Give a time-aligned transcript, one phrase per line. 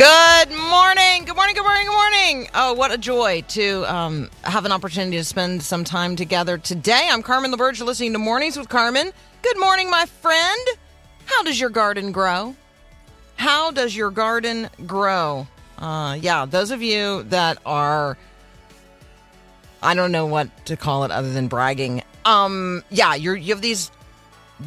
[0.00, 1.26] Good morning.
[1.26, 1.54] Good morning.
[1.54, 1.84] Good morning.
[1.84, 2.48] Good morning.
[2.54, 7.10] Oh, what a joy to um, have an opportunity to spend some time together today.
[7.12, 7.78] I'm Carmen LaBerge.
[7.78, 9.12] You're listening to Mornings with Carmen.
[9.42, 10.68] Good morning, my friend.
[11.26, 12.56] How does your garden grow?
[13.36, 15.46] How does your garden grow?
[15.76, 18.16] Uh, yeah, those of you that are,
[19.82, 22.02] I don't know what to call it other than bragging.
[22.24, 23.90] Um, yeah, you're you have these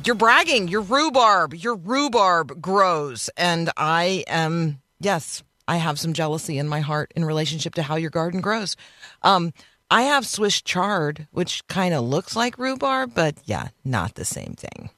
[0.05, 0.67] you're bragging.
[0.67, 6.81] Your rhubarb, your rhubarb grows, and I am yes, I have some jealousy in my
[6.81, 8.75] heart in relationship to how your garden grows.
[9.21, 9.53] Um,
[9.89, 14.55] I have Swiss chard, which kind of looks like rhubarb, but yeah, not the same
[14.55, 14.89] thing.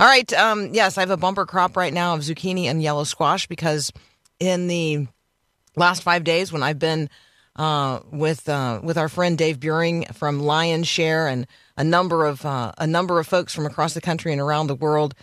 [0.00, 3.04] All right, um, yes, I have a bumper crop right now of zucchini and yellow
[3.04, 3.92] squash because
[4.40, 5.06] in the
[5.76, 7.08] last five days when I've been
[7.54, 12.44] uh, with uh, with our friend Dave Buehring from Lion Share and a number of
[12.44, 15.14] uh, a number of folks from across the country and around the world,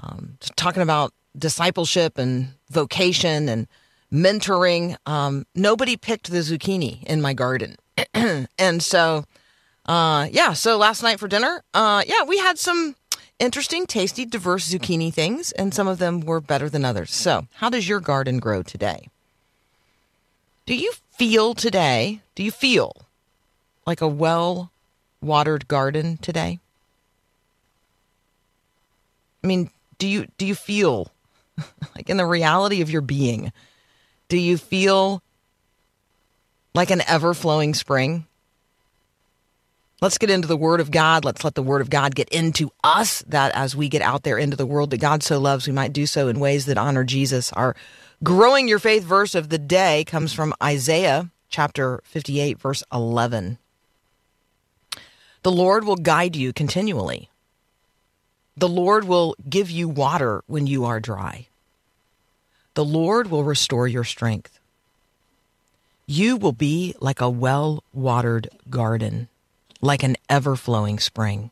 [0.00, 3.66] um, talking about discipleship and vocation and
[4.12, 4.96] mentoring.
[5.06, 7.76] Um, nobody picked the zucchini in my garden,
[8.14, 9.24] and so
[9.86, 10.52] uh, yeah.
[10.52, 12.96] So last night for dinner, uh, yeah, we had some
[13.38, 17.14] interesting, tasty, diverse zucchini things, and some of them were better than others.
[17.14, 19.08] So, how does your garden grow today?
[20.66, 22.20] Do you feel today?
[22.34, 22.92] Do you feel
[23.86, 24.70] like a well
[25.20, 26.58] watered garden today?
[29.42, 31.12] I mean, do you do you feel
[31.94, 33.52] like in the reality of your being?
[34.28, 35.22] Do you feel
[36.74, 38.26] like an ever flowing spring?
[40.02, 41.24] Let's get into the Word of God.
[41.24, 44.36] Let's let the Word of God get into us, that as we get out there
[44.36, 47.02] into the world that God so loves, we might do so in ways that honor
[47.02, 47.50] Jesus.
[47.54, 47.74] Our
[48.22, 53.58] growing your faith verse of the day comes from Isaiah chapter 58, verse 11.
[55.42, 57.30] The Lord will guide you continually.
[58.56, 61.48] The Lord will give you water when you are dry.
[62.74, 64.58] The Lord will restore your strength.
[66.06, 69.28] You will be like a well watered garden
[69.80, 71.50] like an ever flowing spring.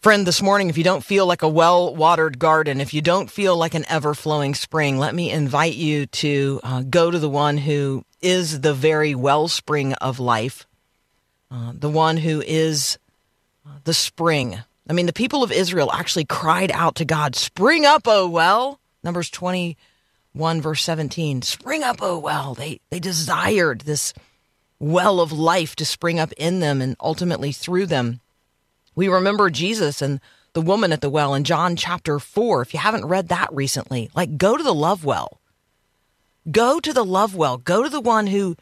[0.00, 3.30] Friend, this morning, if you don't feel like a well watered garden, if you don't
[3.30, 7.28] feel like an ever flowing spring, let me invite you to uh, go to the
[7.28, 10.64] one who is the very wellspring of life,
[11.50, 12.98] uh, the one who is
[13.66, 14.60] uh, the spring.
[14.88, 18.80] I mean, the people of Israel actually cried out to God, Spring up, O well.
[19.02, 21.42] Numbers 21, verse 17.
[21.42, 22.54] Spring up, O well.
[22.54, 24.14] They, they desired this
[24.78, 28.20] well of life to spring up in them and ultimately through them.
[28.94, 30.20] We remember Jesus and
[30.52, 32.62] the woman at the well in John chapter 4.
[32.62, 35.40] If you haven't read that recently, like go to the love well.
[36.50, 37.58] Go to the love well.
[37.58, 38.56] Go to the one who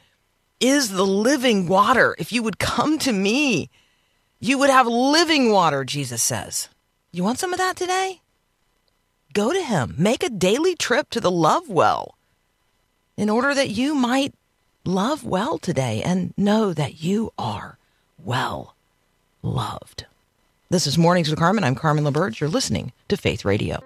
[0.58, 2.16] is the living water.
[2.18, 3.70] If you would come to me,
[4.44, 6.68] you would have living water, Jesus says.
[7.12, 8.20] You want some of that today?
[9.32, 9.94] Go to him.
[9.96, 12.16] Make a daily trip to the love well
[13.16, 14.34] in order that you might
[14.84, 17.78] love well today and know that you are
[18.22, 18.74] well
[19.42, 20.04] loved.
[20.68, 21.64] This is Mornings with Carmen.
[21.64, 22.40] I'm Carmen LaBerge.
[22.40, 23.82] You're listening to Faith Radio.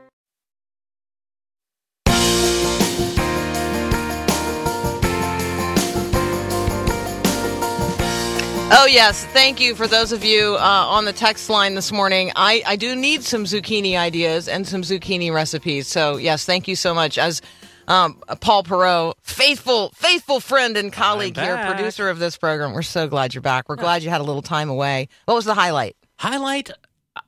[8.71, 9.25] Oh, yes.
[9.27, 12.31] Thank you for those of you uh, on the text line this morning.
[12.37, 15.89] I, I do need some zucchini ideas and some zucchini recipes.
[15.89, 17.17] So, yes, thank you so much.
[17.17, 17.41] As
[17.89, 22.75] um, Paul Perot, faithful, faithful friend and colleague here, producer of this program.
[22.75, 23.71] We're so glad you're back.
[23.71, 25.09] We're glad you had a little time away.
[25.25, 25.97] What was the highlight?
[26.19, 26.71] Highlight,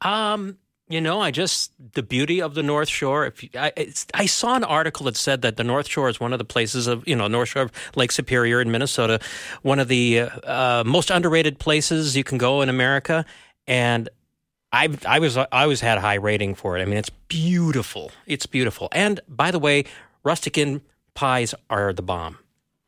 [0.02, 0.58] um,
[0.90, 3.24] you know, I just the beauty of the North Shore.
[3.24, 6.18] If you, I, it's, I saw an article that said that the North Shore is
[6.18, 9.20] one of the places of you know North Shore of Lake Superior in Minnesota,
[9.62, 13.24] one of the uh, uh, most underrated places you can go in America,
[13.66, 14.08] and.
[14.72, 16.82] I I was I always had a high rating for it.
[16.82, 18.12] I mean, it's beautiful.
[18.26, 18.88] It's beautiful.
[18.92, 19.82] And by the way,
[20.22, 20.82] rustic inn
[21.14, 22.38] pies are the bomb.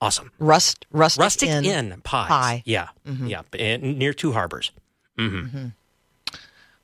[0.01, 0.31] Awesome.
[0.39, 1.65] Rust, rustic, Rustic Inn.
[1.65, 2.29] inn, pies.
[2.29, 2.63] pie.
[2.67, 3.43] Yeah, yeah.
[3.59, 4.71] And near two harbors.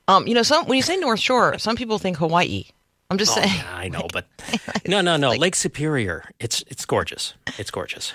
[0.09, 2.65] Um, you know, some when you say North Shore, some people think Hawaii.
[3.11, 3.53] I'm just Oh, saying.
[3.55, 4.25] yeah, I know, but
[4.87, 5.31] no, no, no.
[5.31, 7.33] Lake Superior, it's it's gorgeous.
[7.57, 8.13] It's gorgeous.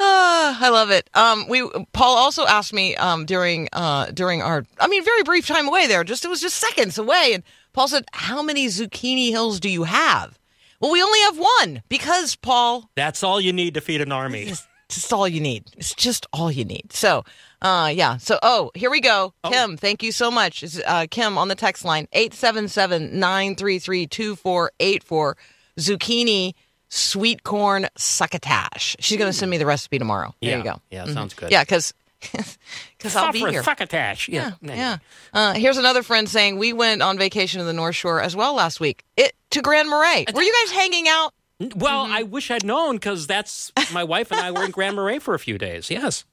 [0.00, 1.10] Ah, I love it.
[1.14, 5.46] Um, we Paul also asked me um, during uh, during our I mean very brief
[5.46, 6.04] time away there.
[6.04, 7.42] Just it was just seconds away, and
[7.72, 10.38] Paul said, "How many zucchini hills do you have?"
[10.80, 12.90] Well, we only have one because Paul.
[12.94, 14.52] That's all you need to feed an army.
[14.90, 15.64] It's just all you need.
[15.76, 16.94] It's just all you need.
[16.94, 17.22] So,
[17.62, 18.16] uh, yeah.
[18.18, 19.34] So, oh, here we go.
[19.44, 20.64] Kim, thank you so much.
[20.86, 25.36] Uh, Kim on the text line 877 933 2484.
[25.78, 26.54] Zucchini
[26.88, 28.96] sweet corn succotash.
[29.00, 30.34] She's going to send me the recipe tomorrow.
[30.40, 30.80] There yeah, you go.
[30.90, 31.50] Yeah, sounds good.
[31.50, 32.58] Yeah, because because
[33.16, 33.62] I'll be here.
[33.62, 34.28] succotash.
[34.28, 34.98] Yeah, Yeah, yeah.
[35.32, 38.54] Uh, here's another friend saying we went on vacation to the North Shore as well
[38.54, 39.04] last week.
[39.16, 40.24] It to Grand Marais.
[40.34, 41.32] Were you guys hanging out?
[41.76, 42.12] Well, Mm-hmm.
[42.12, 45.34] I wish I'd known because that's my wife and I were in Grand Marais for
[45.34, 45.90] a few days.
[45.90, 46.24] Yes.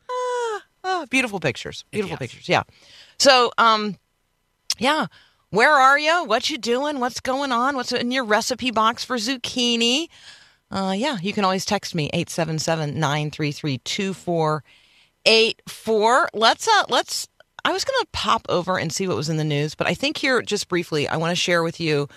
[0.87, 1.83] Oh, beautiful pictures.
[1.91, 2.19] Beautiful Yes.
[2.19, 2.47] pictures.
[2.47, 2.61] Yeah.
[3.17, 3.97] So, um,
[4.77, 5.07] yeah.
[5.49, 6.25] Where are you?
[6.25, 6.99] What you doing?
[6.99, 7.75] What's going on?
[7.75, 10.07] What's in your recipe box for zucchini?
[10.69, 14.61] Uh, yeah, you can always text me 877-933-2484.
[16.33, 17.27] Let's uh let's
[17.63, 19.95] I was going to pop over and see what was in the news, but I
[19.95, 22.07] think here just briefly I want to share with you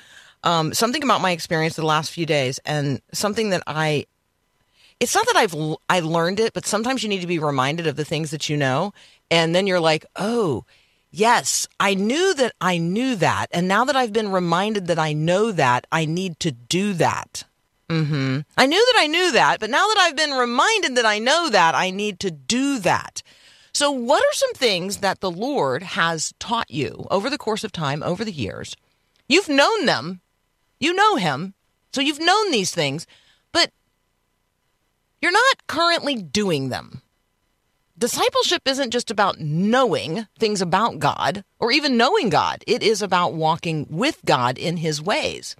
[0.45, 4.05] um, something about my experience the last few days and something that I
[5.01, 5.55] it's not that I've
[5.89, 8.57] I learned it, but sometimes you need to be reminded of the things that you
[8.57, 8.93] know,
[9.31, 10.65] and then you're like, oh,
[11.11, 15.13] yes, I knew that I knew that, and now that I've been reminded that I
[15.13, 17.45] know that, I need to do that.
[17.89, 21.19] hmm I knew that I knew that, but now that I've been reminded that I
[21.19, 23.23] know that, I need to do that.
[23.73, 27.71] So, what are some things that the Lord has taught you over the course of
[27.71, 28.75] time, over the years?
[29.29, 30.21] You've known them,
[30.81, 31.55] you know Him,
[31.93, 33.07] so you've known these things,
[35.21, 37.03] you're not currently doing them.
[37.99, 42.63] Discipleship isn't just about knowing things about God or even knowing God.
[42.67, 45.57] It is about walking with God in his ways.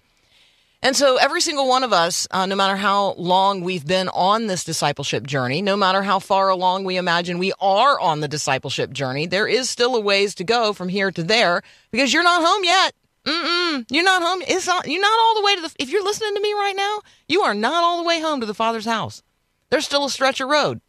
[0.81, 4.47] And so, every single one of us, uh, no matter how long we've been on
[4.47, 8.93] this discipleship journey, no matter how far along we imagine we are on the discipleship
[8.93, 12.45] journey, there is still a ways to go from here to there because you're not
[12.45, 12.95] home yet.
[13.25, 14.41] Mm-mm, you're not home.
[14.47, 14.87] It's not.
[14.87, 15.75] You're not all the way to the.
[15.81, 18.47] If you're listening to me right now, you are not all the way home to
[18.47, 19.21] the Father's house.
[19.71, 20.81] There's still a stretch of road,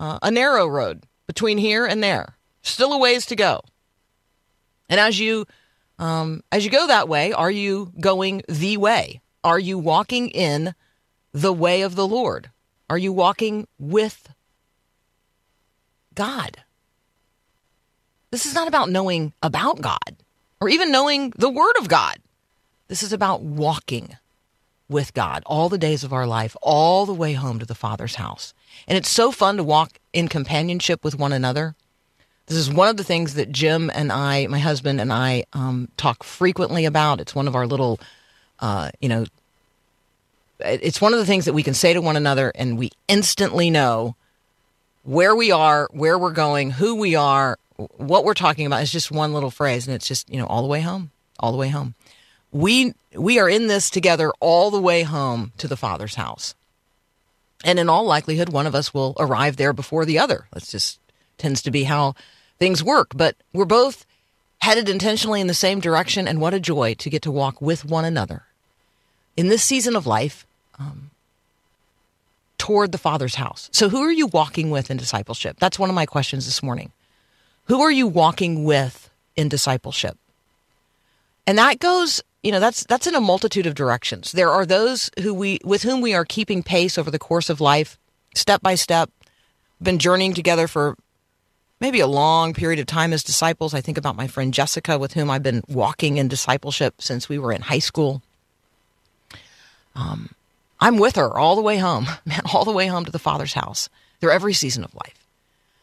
[0.00, 2.36] uh, a narrow road between here and there.
[2.62, 3.60] Still a ways to go.
[4.88, 5.46] And as you
[5.98, 9.20] um, as you go that way, are you going the way?
[9.44, 10.74] Are you walking in
[11.32, 12.50] the way of the Lord?
[12.90, 14.32] Are you walking with
[16.14, 16.64] God?
[18.30, 20.16] This is not about knowing about God
[20.60, 22.16] or even knowing the Word of God.
[22.88, 24.16] This is about walking
[24.92, 28.16] with God all the days of our life, all the way home to the Father's
[28.16, 28.54] house.
[28.86, 31.74] And it's so fun to walk in companionship with one another.
[32.46, 35.88] This is one of the things that Jim and I, my husband and I, um,
[35.96, 37.20] talk frequently about.
[37.20, 37.98] It's one of our little,
[38.60, 39.24] uh, you know,
[40.60, 43.70] it's one of the things that we can say to one another and we instantly
[43.70, 44.16] know
[45.02, 48.82] where we are, where we're going, who we are, what we're talking about.
[48.82, 51.10] It's just one little phrase and it's just, you know, all the way home,
[51.40, 51.94] all the way home.
[52.52, 56.54] We, we are in this together all the way home to the Father's house.
[57.64, 60.46] And in all likelihood, one of us will arrive there before the other.
[60.52, 60.98] That's just
[61.38, 62.14] tends to be how
[62.58, 63.12] things work.
[63.14, 64.04] But we're both
[64.58, 67.84] headed intentionally in the same direction, and what a joy to get to walk with
[67.84, 68.44] one another
[69.36, 70.46] in this season of life
[70.78, 71.10] um,
[72.58, 73.68] toward the Father's house.
[73.72, 75.56] So, who are you walking with in discipleship?
[75.58, 76.92] That's one of my questions this morning.
[77.66, 80.16] Who are you walking with in discipleship?
[81.46, 84.32] And that goes, you know, that's that's in a multitude of directions.
[84.32, 87.60] There are those who we with whom we are keeping pace over the course of
[87.60, 87.98] life,
[88.34, 89.10] step by step,
[89.80, 90.96] been journeying together for
[91.80, 93.74] maybe a long period of time as disciples.
[93.74, 97.38] I think about my friend Jessica, with whom I've been walking in discipleship since we
[97.38, 98.22] were in high school.
[99.94, 100.30] Um,
[100.80, 103.54] I'm with her all the way home, man, all the way home to the Father's
[103.54, 103.88] house
[104.20, 105.21] through every season of life.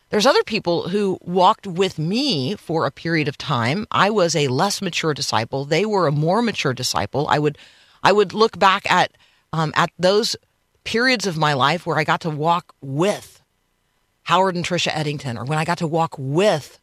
[0.10, 3.86] There's other people who walked with me for a period of time.
[3.92, 5.66] I was a less mature disciple.
[5.66, 7.28] They were a more mature disciple.
[7.28, 7.58] I would,
[8.02, 9.12] I would look back at,
[9.54, 10.36] um, at those
[10.84, 13.42] periods of my life where I got to walk with
[14.24, 16.80] Howard and Trisha Eddington, or when I got to walk with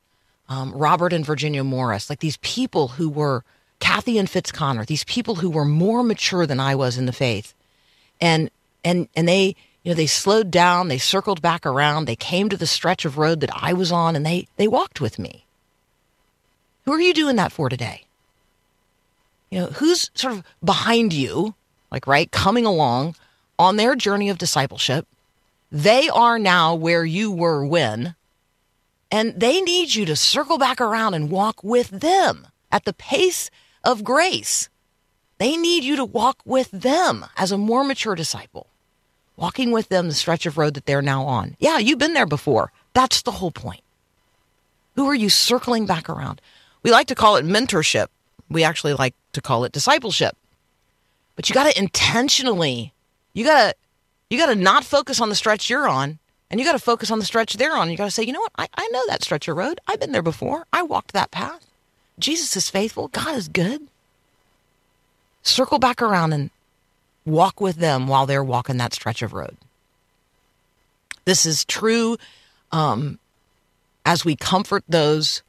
[0.49, 3.45] um, Robert and Virginia Morris, like these people who were
[3.81, 7.55] Kathy and Fitzconnor, these people who were more mature than I was in the faith,
[8.21, 8.51] and
[8.85, 9.55] and and they
[9.87, 13.19] you know they slowed down, they circled back around, they came to the stretch of
[13.19, 15.47] road that I was on, and they they walked with me.
[16.85, 18.03] Who are you doing that for today?
[19.49, 21.55] You know, who's sort of behind you,
[21.93, 23.15] like right, coming along
[23.61, 25.07] on their journey of discipleship?
[25.71, 28.17] They are now where you were when,
[29.13, 33.53] and they need you to circle back around and walk with them at the pace
[33.85, 34.69] of grace.
[35.39, 38.67] They need you to walk with them as a more mature disciple,
[39.37, 41.57] walking with them the stretch of road that they're now on.
[41.59, 42.73] Yeah, you've been there before.
[42.93, 43.83] That's the whole point.
[44.95, 46.41] Who are you circling back around?
[46.83, 48.07] We like to call it mentorship.
[48.49, 50.37] We actually like to call it discipleship.
[51.35, 52.95] But you got to intentionally,
[53.35, 53.75] you got to
[54.31, 56.19] you got to not focus on the stretch you're on
[56.51, 57.91] and you got to focus on the stretch they're on.
[57.91, 58.53] You got to say, you know what?
[58.57, 59.81] I, I know that stretch of road.
[59.87, 60.67] I've been there before.
[60.73, 61.67] I walked that path.
[62.19, 63.09] Jesus is faithful.
[63.09, 63.87] God is good.
[65.43, 66.51] Circle back around and
[67.27, 69.57] walk with them while they're walking that stretch of road.
[71.27, 72.17] This is true
[72.73, 73.19] um,
[74.07, 75.43] as we comfort those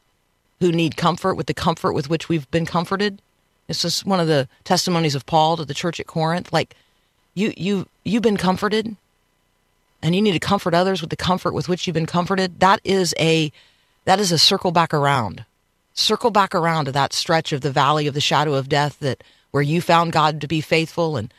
[0.60, 3.22] who need comfort with the comfort with which we've been comforted.
[3.68, 6.52] This is one of the testimonies of Paul to the church at Corinth.
[6.52, 6.76] Like,
[7.36, 8.96] you, you, you've been comforted
[10.02, 12.60] and you need to comfort others with the comfort with which you've been comforted.
[12.60, 13.52] That is a,
[14.06, 15.46] that is a circle back around.
[15.94, 19.24] Circle back around to that stretch of the valley of the shadow of death that
[19.52, 21.32] where you found God to be faithful and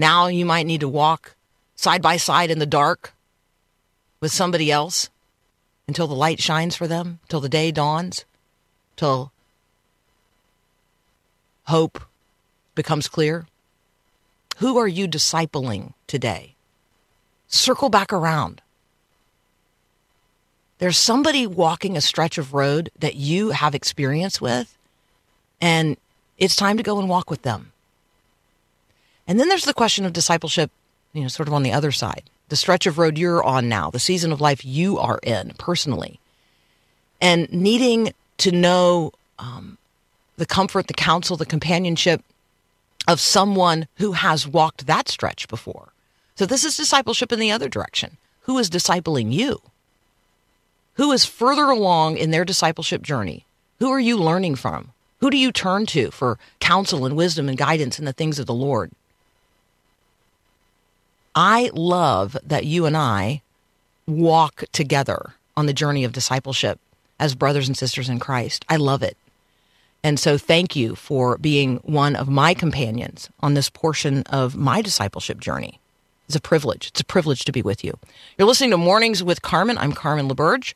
[0.00, 1.36] now you might need to walk
[1.76, 3.12] side by side in the dark
[4.20, 5.10] with somebody else
[5.86, 8.24] until the light shines for them, till the day dawns,
[8.96, 9.32] till
[11.64, 12.00] hope
[12.74, 13.46] becomes clear?
[14.58, 16.54] Who are you discipling today?
[17.48, 18.62] Circle back around.
[20.78, 24.76] There's somebody walking a stretch of road that you have experience with,
[25.60, 25.96] and
[26.38, 27.69] it's time to go and walk with them.
[29.30, 30.72] And then there's the question of discipleship,
[31.12, 33.88] you know, sort of on the other side, the stretch of road you're on now,
[33.88, 36.18] the season of life you are in personally,
[37.20, 39.78] and needing to know um,
[40.36, 42.24] the comfort, the counsel, the companionship
[43.06, 45.92] of someone who has walked that stretch before.
[46.34, 48.16] So this is discipleship in the other direction.
[48.42, 49.60] Who is discipling you?
[50.94, 53.46] Who is further along in their discipleship journey?
[53.78, 54.90] Who are you learning from?
[55.20, 58.46] Who do you turn to for counsel and wisdom and guidance in the things of
[58.46, 58.90] the Lord?
[61.34, 63.42] I love that you and I
[64.06, 66.80] walk together on the journey of discipleship
[67.18, 68.64] as brothers and sisters in Christ.
[68.68, 69.16] I love it.
[70.02, 74.80] And so thank you for being one of my companions on this portion of my
[74.80, 75.78] discipleship journey.
[76.26, 76.88] It's a privilege.
[76.88, 77.98] It's a privilege to be with you.
[78.38, 79.76] You're listening to Mornings with Carmen.
[79.78, 80.74] I'm Carmen LaBerge,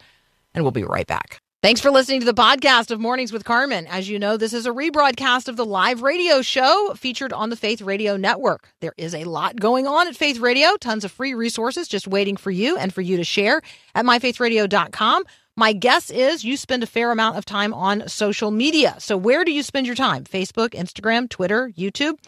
[0.54, 1.40] and we'll be right back.
[1.64, 3.86] Thanks for listening to the podcast of Mornings with Carmen.
[3.86, 7.56] As you know, this is a rebroadcast of the live radio show featured on the
[7.56, 8.68] Faith Radio Network.
[8.80, 12.36] There is a lot going on at Faith Radio, tons of free resources just waiting
[12.36, 13.62] for you and for you to share
[13.94, 15.24] at myfaithradio.com.
[15.56, 18.96] My guess is you spend a fair amount of time on social media.
[18.98, 20.24] So, where do you spend your time?
[20.24, 22.18] Facebook, Instagram, Twitter, YouTube?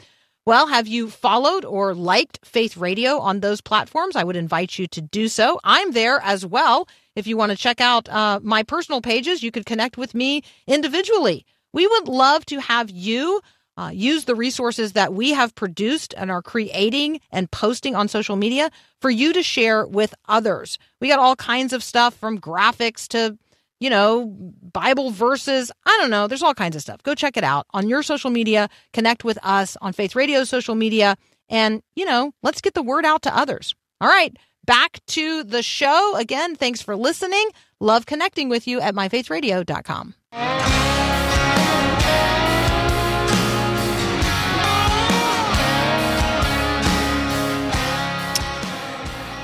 [0.46, 4.14] Well, have you followed or liked Faith Radio on those platforms?
[4.14, 5.58] I would invite you to do so.
[5.64, 6.86] I'm there as well.
[7.16, 10.42] If you want to check out uh, my personal pages, you could connect with me
[10.68, 11.44] individually.
[11.72, 13.40] We would love to have you
[13.76, 18.36] uh, use the resources that we have produced and are creating and posting on social
[18.36, 20.78] media for you to share with others.
[21.00, 23.36] We got all kinds of stuff from graphics to,
[23.80, 24.26] you know,
[24.72, 25.70] Bible verses.
[25.84, 26.26] I don't know.
[26.26, 27.02] There's all kinds of stuff.
[27.02, 28.68] Go check it out on your social media.
[28.92, 31.16] Connect with us on Faith Radio social media.
[31.48, 33.74] And, you know, let's get the word out to others.
[34.00, 34.36] All right.
[34.64, 36.16] Back to the show.
[36.16, 37.48] Again, thanks for listening.
[37.78, 40.14] Love connecting with you at myfaithradio.com.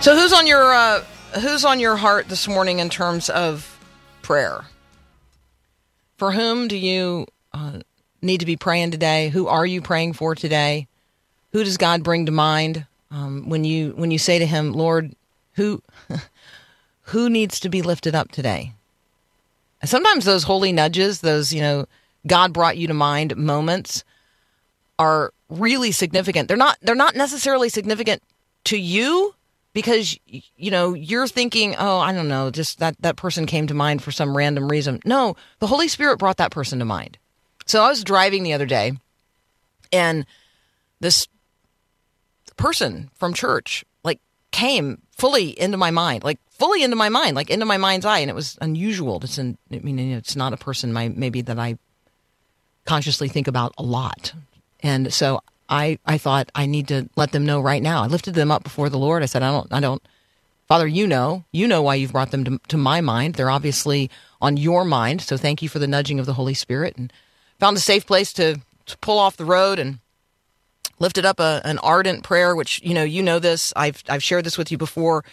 [0.01, 1.05] So who's on your uh,
[1.41, 3.72] who's on your heart this morning in terms of
[4.23, 4.64] prayer?
[6.17, 7.81] For whom do you uh,
[8.21, 9.29] need to be praying today?
[9.29, 10.87] Who are you praying for today?
[11.52, 15.14] Who does God bring to mind um, when you when you say to Him, Lord,
[15.55, 15.83] who
[17.02, 18.73] who needs to be lifted up today?
[19.85, 21.87] Sometimes those holy nudges, those you know,
[22.26, 24.05] God brought you to mind moments,
[24.99, 26.49] are really significant.
[26.49, 28.23] They're not they're not necessarily significant
[28.64, 29.35] to you
[29.73, 33.75] because you know you're thinking oh i don't know just that that person came to
[33.75, 35.00] mind for some random reason.
[35.05, 37.19] No the holy spirit brought that person to mind.
[37.67, 38.93] So i was driving the other day
[39.93, 40.26] and
[41.00, 41.26] this
[42.57, 47.50] person from church like came fully into my mind like fully into my mind like
[47.50, 49.21] into my mind's eye and it was unusual.
[49.23, 51.79] It's an, i mean it's not a person my, maybe that i
[52.85, 54.33] consciously think about a lot.
[54.83, 55.41] And so
[55.73, 58.02] I, I thought I need to let them know right now.
[58.02, 59.23] I lifted them up before the Lord.
[59.23, 60.07] I said, I don't, I don't,
[60.69, 63.37] Father, you know, you know why you've brought them to, to my mind.
[63.37, 64.11] They're obviously
[64.43, 65.23] on your mind.
[65.23, 67.11] So thank you for the nudging of the Holy Spirit and
[67.59, 70.00] found a safe place to, to pull off the road and
[70.99, 73.73] lifted up a, an ardent prayer, which, you know, you know this.
[73.75, 75.25] I've, I've shared this with you before.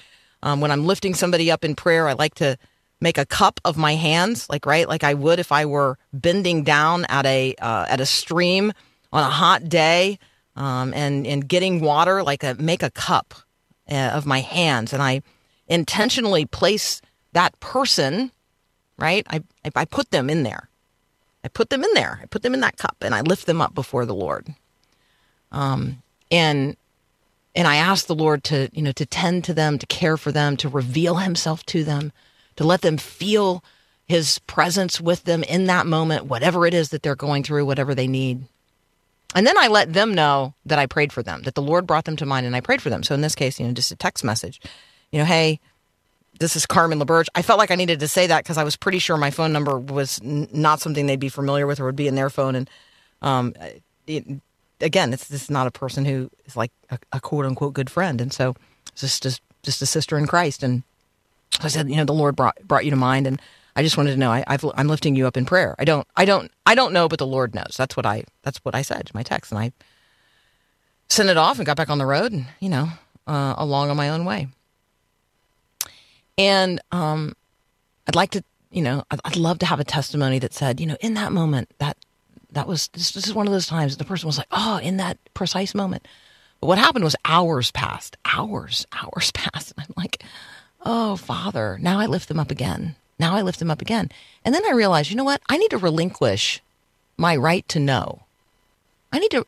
[0.42, 2.58] Um, when I'm lifting somebody up in prayer, I like to
[3.02, 6.64] make a cup of my hands, like, right, like I would if I were bending
[6.64, 8.72] down at a, uh, at a stream
[9.12, 10.18] on a hot day
[10.60, 13.34] um, and and getting water like a make a cup
[13.90, 14.94] uh, of my hands.
[14.94, 15.24] And I
[15.68, 17.02] intentionally place
[17.34, 18.32] that person
[19.00, 19.26] right?
[19.30, 20.70] I, I I put them in there.
[21.44, 22.20] I put them in there.
[22.22, 24.54] I put them in that cup and I lift them up before the Lord.
[25.52, 26.76] Um and
[27.56, 30.32] and I ask the Lord to you know to tend to them to care for
[30.32, 32.12] them to reveal himself to them
[32.58, 33.64] to let them feel
[34.06, 37.96] his presence with them in that moment whatever it is that they're going through whatever
[37.96, 38.44] they need
[39.36, 42.06] and then I let them know that I prayed for them, that the Lord brought
[42.06, 43.04] them to mind and I prayed for them.
[43.04, 44.60] So in this case, you know, just a text message,
[45.12, 45.60] you know, hey,
[46.40, 47.28] this is Carmen LaBerge.
[47.36, 49.54] I felt like I needed to say that because I was pretty sure my phone
[49.54, 52.56] number was n- not something they'd be familiar with or would be in their phone.
[52.56, 52.70] And
[53.22, 53.54] um,
[54.08, 54.26] it,
[54.82, 57.90] again, it's this is not a person who is like a, a quote unquote good
[57.90, 58.22] friend.
[58.22, 58.56] And so
[58.92, 60.64] it's just, just, just a sister in Christ.
[60.64, 60.84] And
[61.60, 63.28] so I said, you know, the Lord brought, brought you to mind.
[63.28, 63.42] And
[63.80, 65.74] I just wanted to know I, I've, I'm lifting you up in prayer.
[65.80, 67.76] I don't, I don't, I don't know, but the Lord knows.
[67.78, 69.72] That's what I, that's what I said my text, and I
[71.08, 72.90] sent it off and got back on the road, and you know,
[73.26, 74.50] uh, along on my own way.
[76.38, 77.38] And um,
[78.06, 80.86] I'd like to, you know, I'd, I'd love to have a testimony that said, you
[80.86, 81.96] know, in that moment, that
[82.52, 84.98] that was this, this is one of those times the person was like, oh, in
[84.98, 86.06] that precise moment.
[86.60, 90.22] But what happened was hours passed, hours, hours passed, and I'm like,
[90.86, 92.98] oh, Father, now I lift them up again.
[93.20, 94.10] Now I lift them up again.
[94.46, 95.42] And then I realize, you know what?
[95.50, 96.62] I need to relinquish
[97.18, 98.24] my right to know.
[99.12, 99.46] I need to,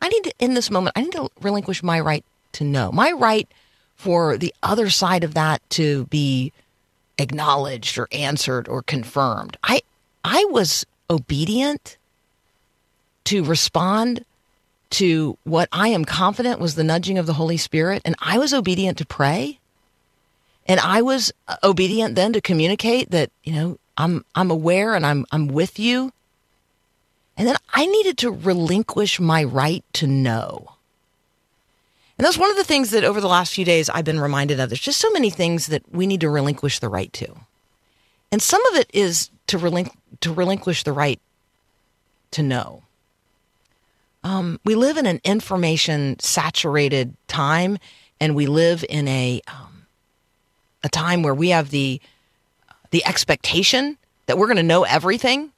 [0.00, 3.12] I need to, in this moment, I need to relinquish my right to know, my
[3.12, 3.46] right
[3.96, 6.52] for the other side of that to be
[7.18, 9.58] acknowledged or answered or confirmed.
[9.62, 9.82] I,
[10.24, 11.98] I was obedient
[13.24, 14.24] to respond
[14.90, 18.52] to what I am confident was the nudging of the Holy Spirit, and I was
[18.52, 19.59] obedient to pray.
[20.66, 25.04] And I was uh, obedient then to communicate that, you know, I'm I'm aware and
[25.04, 26.12] I'm I'm with you.
[27.36, 30.74] And then I needed to relinquish my right to know.
[32.18, 34.60] And that's one of the things that over the last few days I've been reminded
[34.60, 34.68] of.
[34.68, 37.34] There's just so many things that we need to relinquish the right to.
[38.30, 41.18] And some of it is to, relinqu- to relinquish the right
[42.32, 42.82] to know.
[44.22, 47.78] Um, we live in an information saturated time,
[48.20, 49.69] and we live in a um,
[50.82, 52.00] a time where we have the
[52.90, 55.52] the expectation that we're going to know everything,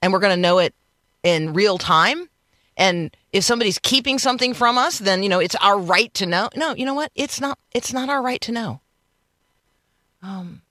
[0.00, 0.74] and we're going to know it
[1.22, 2.28] in real time.
[2.76, 6.48] And if somebody's keeping something from us, then you know it's our right to know.
[6.54, 7.10] No, you know what?
[7.14, 7.58] It's not.
[7.72, 8.80] It's not our right to know.
[10.22, 10.62] Um,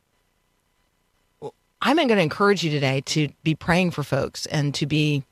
[1.81, 5.23] I'm going to encourage you today to be praying for folks and to be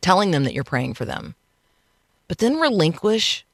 [0.00, 1.34] telling them that you're praying for them.
[2.28, 3.44] But then relinquish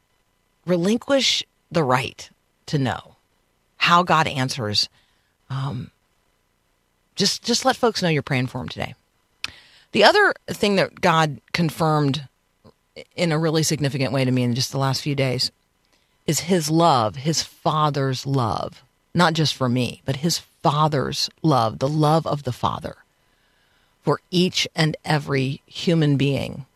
[0.66, 2.28] relinquish the right
[2.66, 3.15] to know
[3.86, 4.88] how God answers.
[5.48, 5.92] Um,
[7.14, 8.94] just just let folks know you're praying for them today.
[9.92, 12.26] The other thing that God confirmed
[13.14, 15.52] in a really significant way to me in just the last few days
[16.26, 18.82] is his love, his father's love,
[19.14, 22.96] not just for me, but his father's love, the love of the father
[24.02, 26.66] for each and every human being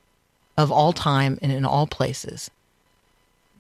[0.57, 2.51] of all time and in all places.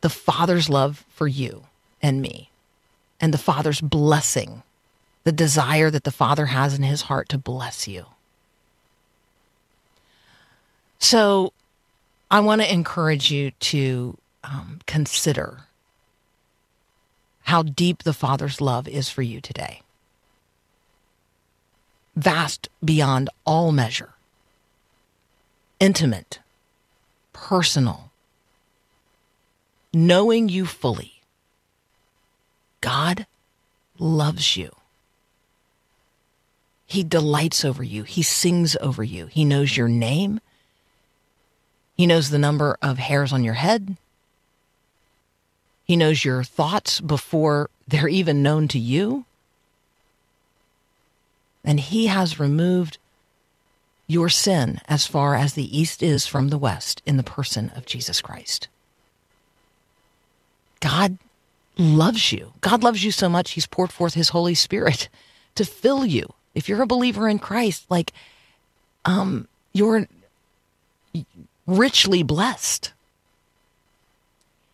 [0.02, 1.64] The father's love for you
[2.00, 2.49] and me,
[3.20, 4.62] and the father's blessing,
[5.24, 8.06] the desire that the father has in his heart to bless you.
[10.98, 11.52] So,
[12.30, 15.64] I want to encourage you to um, consider
[17.44, 19.80] how deep the Father's love is for you today.
[22.14, 24.10] Vast beyond all measure,
[25.80, 26.38] intimate,
[27.32, 28.12] personal,
[29.92, 31.19] knowing you fully.
[32.80, 33.26] God
[33.98, 34.74] loves you.
[36.86, 38.02] He delights over you.
[38.02, 39.26] He sings over you.
[39.26, 40.40] He knows your name.
[41.96, 43.96] He knows the number of hairs on your head.
[45.84, 49.24] He knows your thoughts before they're even known to you.
[51.64, 52.98] And He has removed
[54.06, 57.86] your sin as far as the east is from the west in the person of
[57.86, 58.66] Jesus Christ.
[60.80, 61.18] God
[61.76, 62.52] loves you.
[62.60, 65.08] God loves you so much, He's poured forth His Holy Spirit
[65.54, 66.32] to fill you.
[66.54, 68.12] If you're a believer in Christ, like,
[69.04, 70.08] um, you're
[71.66, 72.92] richly blessed.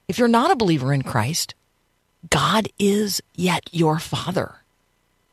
[0.08, 1.54] If you're not a believer in Christ,
[2.30, 4.56] God is yet your Father.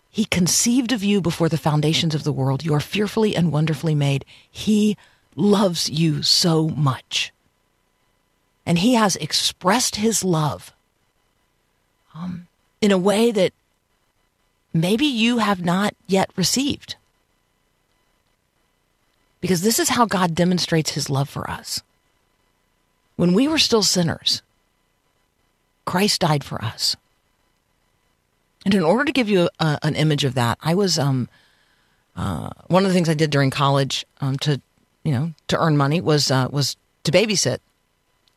[0.09, 2.63] He conceived of you before the foundations of the world.
[2.63, 4.25] You are fearfully and wonderfully made.
[4.49, 4.97] He
[5.35, 7.33] loves you so much.
[8.65, 10.71] And He has expressed His love
[12.15, 12.47] um,
[12.81, 13.53] in a way that
[14.73, 16.95] maybe you have not yet received.
[19.41, 21.81] Because this is how God demonstrates his love for us.
[23.15, 24.41] when we were still sinners,
[25.85, 26.95] Christ died for us.
[28.65, 31.29] And in order to give you a, an image of that, I was um,
[32.15, 34.61] uh, one of the things I did during college um, to,
[35.03, 37.59] you know, to earn money was uh, was to babysit,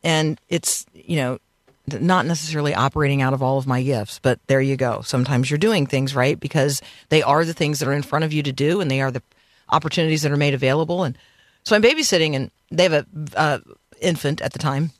[0.03, 1.39] and it's you know
[1.87, 5.01] not necessarily operating out of all of my gifts, but there you go.
[5.01, 8.33] Sometimes you're doing things right because they are the things that are in front of
[8.33, 9.23] you to do, and they are the
[9.69, 11.03] opportunities that are made available.
[11.03, 11.17] And
[11.63, 13.59] so I'm babysitting, and they have a uh,
[14.01, 14.91] infant at the time,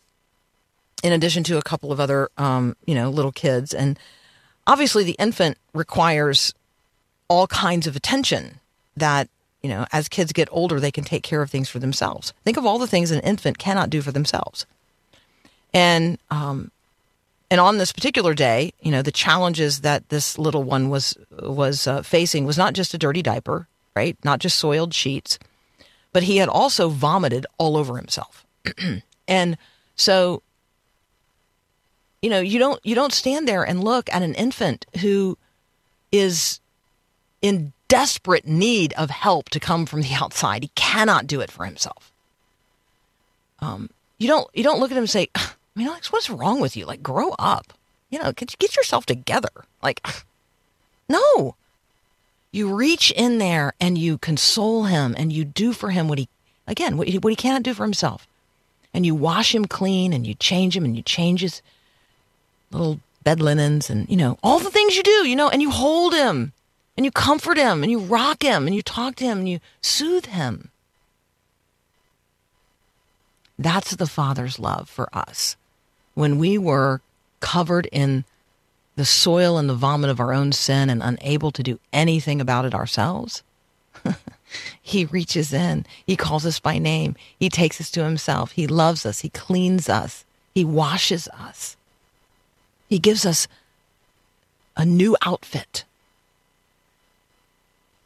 [1.03, 3.99] in addition to a couple of other, um, you know, little kids, and
[4.65, 6.53] obviously the infant requires
[7.29, 8.59] all kinds of attention
[8.95, 9.29] that
[9.61, 12.57] you know as kids get older they can take care of things for themselves think
[12.57, 14.65] of all the things an infant cannot do for themselves
[15.73, 16.71] and um,
[17.49, 21.87] and on this particular day you know the challenges that this little one was was
[21.87, 24.15] uh, facing was not just a dirty diaper right?
[24.23, 25.39] Not just soiled sheets
[26.13, 28.45] but he had also vomited all over himself.
[29.29, 29.57] And
[29.97, 30.41] so
[32.21, 35.37] you know you don't you don't stand there and look at an infant who
[36.13, 36.61] is
[37.41, 40.63] in desperate need of help to come from the outside.
[40.63, 42.11] He cannot do it for himself.
[43.59, 45.27] Um you don't you don't look at him and say
[45.77, 46.85] i mean alex what's wrong with you?
[46.85, 47.71] Like grow up.
[48.09, 49.49] You know get, get yourself together?
[49.83, 50.05] Like
[51.09, 51.55] no.
[52.51, 56.27] You reach in there and you console him and you do for him what he
[56.65, 58.27] again what he, what he cannot do for himself.
[58.91, 61.61] And you wash him clean and you change him and you change his
[62.71, 65.69] little bed linens and you know all the things you do you know and you
[65.69, 66.53] hold him
[66.95, 69.59] and you comfort him and you rock him and you talk to him and you
[69.81, 70.71] soothe him.
[73.59, 75.55] That's the father's love for us
[76.17, 77.01] when we were
[77.39, 78.23] covered in
[78.95, 82.65] the soil and the vomit of our own sin and unable to do anything about
[82.65, 83.43] it ourselves
[84.81, 89.05] he reaches in he calls us by name he takes us to himself he loves
[89.05, 91.77] us he cleans us he washes us
[92.89, 93.47] he gives us
[94.77, 95.83] a new outfit.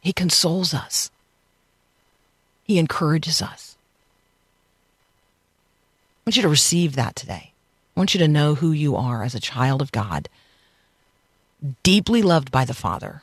[0.00, 1.10] He consoles us.
[2.64, 3.76] He encourages us.
[6.24, 7.51] I want you to receive that today.
[7.94, 10.28] I want you to know who you are as a child of God,
[11.82, 13.22] deeply loved by the Father,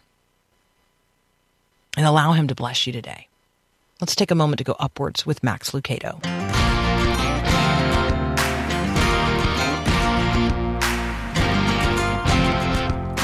[1.97, 3.27] and allow Him to bless you today.
[3.99, 6.23] Let's take a moment to go upwards with Max Lucado.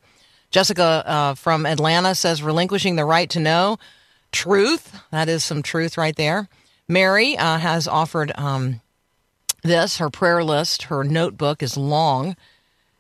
[0.50, 3.78] Jessica uh, from Atlanta says relinquishing the right to know
[4.32, 5.00] truth.
[5.12, 6.48] That is some truth right there.
[6.88, 8.82] Mary uh, has offered um,
[9.64, 9.98] this.
[9.98, 12.36] Her prayer list, her notebook is long.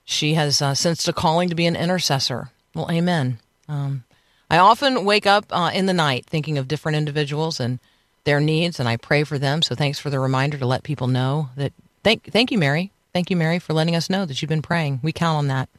[0.05, 2.49] She has uh, sensed a calling to be an intercessor.
[2.73, 3.39] Well, amen.
[3.67, 4.03] Um,
[4.49, 7.79] I often wake up uh, in the night thinking of different individuals and
[8.23, 9.61] their needs, and I pray for them.
[9.61, 11.73] So thanks for the reminder to let people know that.
[12.03, 12.91] Thank, thank you, Mary.
[13.13, 14.99] Thank you, Mary, for letting us know that you've been praying.
[15.03, 15.69] We count on that.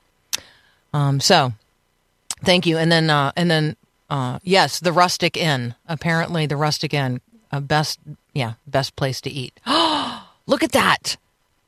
[0.93, 1.53] Um, so,
[2.45, 2.77] thank you.
[2.77, 3.77] And then, uh, and then,
[4.11, 5.75] uh, yes, the Rustic Inn.
[5.87, 7.21] Apparently, the Rustic Inn,
[7.53, 7.99] uh, best,
[8.35, 9.59] yeah, best place to eat.
[10.47, 11.17] Look at that!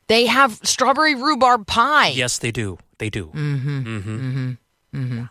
[0.09, 2.09] They have strawberry rhubarb pie.
[2.09, 2.79] Yes, they do.
[2.99, 3.27] They do.
[3.35, 4.53] mmm-hmm
[4.95, 5.23] mmm-hmm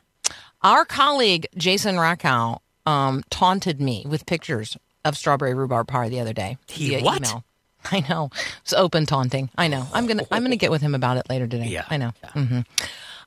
[0.64, 6.34] Our colleague Jason Rackow um, taunted me with pictures of strawberry rhubarb pie the other
[6.34, 6.58] day.
[6.68, 7.18] He via what?
[7.20, 7.44] Email.
[7.92, 8.30] I know.
[8.62, 9.50] It's open taunting.
[9.58, 9.88] I know.
[9.94, 11.66] I'm gonna I'm gonna get with him about it later today.
[11.68, 12.12] Yeah, I know.
[12.34, 12.60] hmm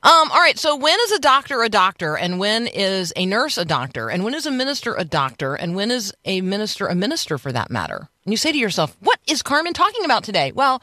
[0.05, 0.59] Um, all right.
[0.59, 4.23] So when is a doctor a doctor, and when is a nurse a doctor, and
[4.23, 7.71] when is a minister a doctor, and when is a minister a minister for that
[7.71, 8.07] matter?
[8.23, 10.79] And you say to yourself, "What is Carmen talking about today?" Well,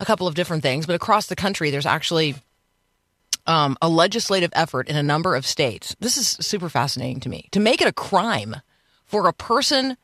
[0.00, 2.34] a couple of different things, but across the country, there's actually
[3.46, 5.94] um, a legislative effort in a number of states.
[6.00, 8.56] This is super fascinating to me to make it a crime
[9.04, 9.96] for a person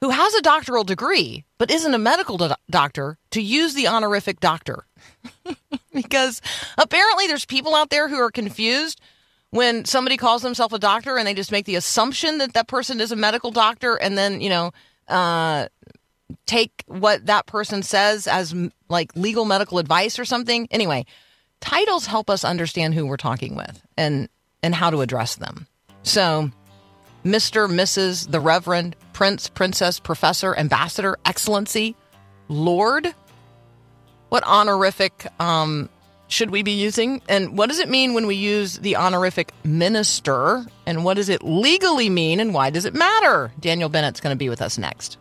[0.00, 4.40] who has a doctoral degree but isn't a medical do- doctor to use the honorific
[4.40, 4.86] doctor.
[6.02, 6.40] because
[6.76, 9.00] apparently there's people out there who are confused
[9.50, 13.00] when somebody calls themselves a doctor and they just make the assumption that that person
[13.00, 14.72] is a medical doctor and then, you know,
[15.08, 15.68] uh,
[16.46, 18.54] take what that person says as
[18.88, 20.68] like legal medical advice or something.
[20.70, 21.06] Anyway,
[21.60, 24.28] titles help us understand who we're talking with and
[24.62, 25.66] and how to address them.
[26.02, 26.50] So,
[27.24, 31.94] Mr., Mrs., the Reverend, Prince, Princess, Professor, Ambassador, Excellency,
[32.48, 33.14] Lord.
[34.28, 35.88] What honorific um,
[36.28, 37.22] should we be using?
[37.28, 40.66] And what does it mean when we use the honorific minister?
[40.84, 42.38] And what does it legally mean?
[42.38, 43.52] And why does it matter?
[43.58, 45.16] Daniel Bennett's going to be with us next.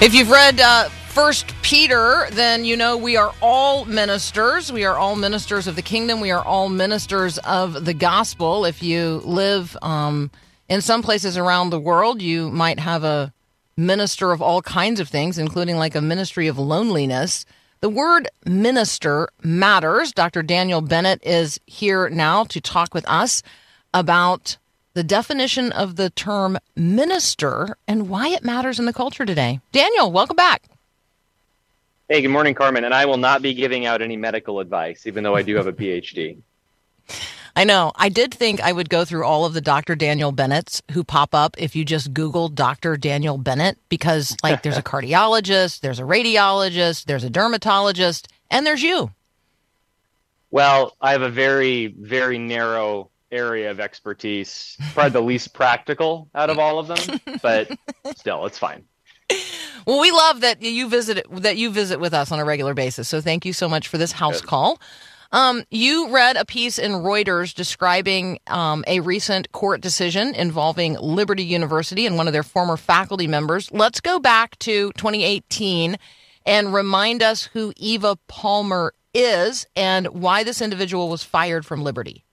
[0.00, 0.88] If you've read uh,
[1.18, 4.70] First Peter, then you know we are all ministers.
[4.70, 6.20] We are all ministers of the kingdom.
[6.20, 8.64] We are all ministers of the gospel.
[8.64, 10.30] If you live um,
[10.68, 13.32] in some places around the world, you might have a
[13.76, 17.44] minister of all kinds of things, including like a ministry of loneliness.
[17.80, 20.12] The word minister matters.
[20.12, 20.44] Dr.
[20.44, 23.42] Daniel Bennett is here now to talk with us
[23.92, 24.56] about
[24.94, 29.58] the definition of the term minister and why it matters in the culture today.
[29.72, 30.62] Daniel, welcome back.
[32.10, 32.84] Hey, good morning, Carmen.
[32.84, 35.66] And I will not be giving out any medical advice, even though I do have
[35.66, 36.38] a PhD.
[37.54, 37.92] I know.
[37.96, 39.94] I did think I would go through all of the Dr.
[39.94, 42.96] Daniel Bennett's who pop up if you just Google Dr.
[42.96, 48.82] Daniel Bennett, because, like, there's a cardiologist, there's a radiologist, there's a dermatologist, and there's
[48.82, 49.10] you.
[50.50, 56.48] Well, I have a very, very narrow area of expertise, probably the least practical out
[56.48, 57.70] of all of them, but
[58.16, 58.84] still, it's fine.
[59.86, 63.08] Well, we love that you visit that you visit with us on a regular basis.
[63.08, 64.78] So thank you so much for this house call.
[65.32, 71.44] Um, you read a piece in Reuters describing um, a recent court decision involving Liberty
[71.44, 73.70] University and one of their former faculty members.
[73.72, 75.96] Let's go back to 2018
[76.46, 82.24] and remind us who Eva Palmer is and why this individual was fired from Liberty.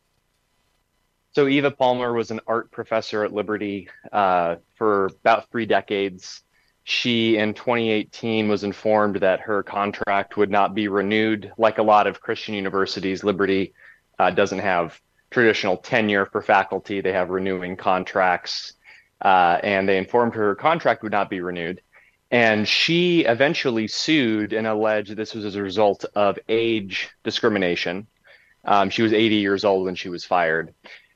[1.34, 6.45] So, Eva Palmer was an art professor at Liberty uh, for about three decades.
[6.88, 11.52] She, in 2018, was informed that her contract would not be renewed.
[11.58, 13.74] Like a lot of Christian universities, Liberty
[14.20, 18.74] uh, doesn't have traditional tenure for faculty, they have renewing contracts.
[19.20, 21.82] Uh, and they informed her her contract would not be renewed.
[22.30, 28.06] And she eventually sued and alleged this was as a result of age discrimination.
[28.64, 30.76] Um, she was 80 years old when she was fired.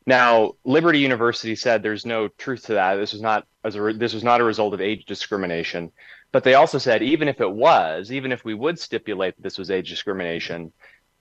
[0.10, 2.95] Now, Liberty University said there's no truth to that.
[2.95, 5.91] This was not as a, this was not a result of age discrimination.
[6.32, 9.60] But they also said even if it was, even if we would stipulate that this
[9.60, 10.74] was age discrimination,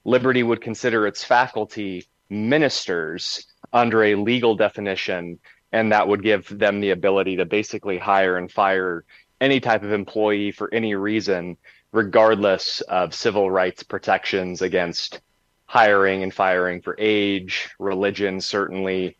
[0.06, 5.38] Liberty would consider its faculty ministers under a legal definition,
[5.70, 9.04] and that would give them the ability to basically hire and fire
[9.38, 11.58] any type of employee for any reason,
[11.92, 15.20] regardless of civil rights protections against
[15.68, 19.16] hiring and firing for age, religion, certainly,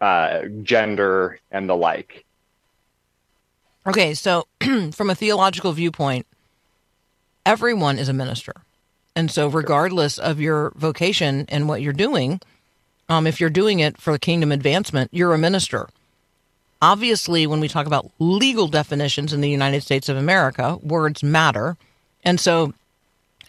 [0.00, 2.24] uh, gender, and the like.
[3.86, 4.46] Okay, so
[4.92, 6.26] from a theological viewpoint,
[7.46, 8.54] everyone is a minister.
[9.14, 12.40] And so, regardless of your vocation and what you're doing,
[13.08, 15.88] um, if you're doing it for kingdom advancement, you're a minister.
[16.80, 21.76] Obviously, when we talk about legal definitions in the United States of America, words matter.
[22.24, 22.72] And so,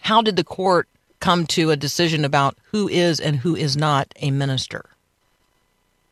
[0.00, 0.88] how did the court
[1.22, 4.84] come to a decision about who is and who is not a minister?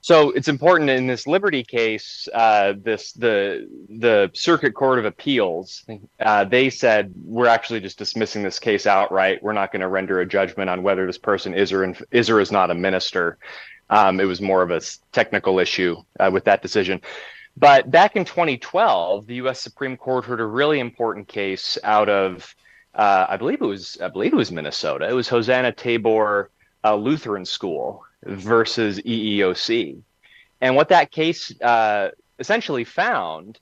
[0.02, 2.26] So it's important in this Liberty case.
[2.32, 5.84] Uh, this the the Circuit Court of Appeals.
[6.18, 9.42] Uh, they said we're actually just dismissing this case outright.
[9.42, 12.40] We're not going to render a judgment on whether this person is or is or
[12.40, 13.36] is not a minister.
[13.90, 14.80] Um, it was more of a
[15.12, 17.02] technical issue uh, with that decision.
[17.56, 19.60] But back in 2012, the U.S.
[19.60, 22.54] Supreme Court heard a really important case out of,
[22.94, 25.08] uh, I believe it was, I believe it was Minnesota.
[25.08, 26.50] It was Hosanna Tabor
[26.84, 29.98] uh, Lutheran School versus EEOC,
[30.60, 33.58] and what that case uh, essentially found,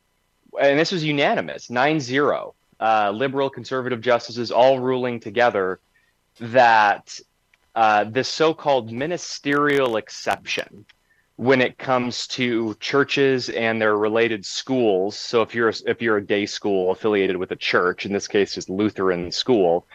[0.60, 5.80] and this was unanimous, 9-0, uh, liberal conservative justices all ruling together
[6.40, 7.18] that
[7.74, 10.84] uh, this so-called ministerial exception
[11.38, 15.16] when it comes to churches and their related schools.
[15.16, 18.26] So if you're a, if you're a day school affiliated with a church, in this
[18.26, 19.86] case is Lutheran school,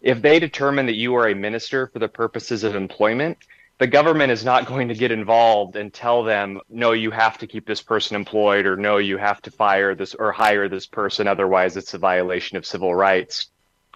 [0.00, 3.38] if they determine that you are a minister for the purposes of employment,
[3.78, 7.48] the government is not going to get involved and tell them, no, you have to
[7.48, 11.26] keep this person employed, or no, you have to fire this or hire this person,
[11.26, 13.48] otherwise it's a violation of civil rights.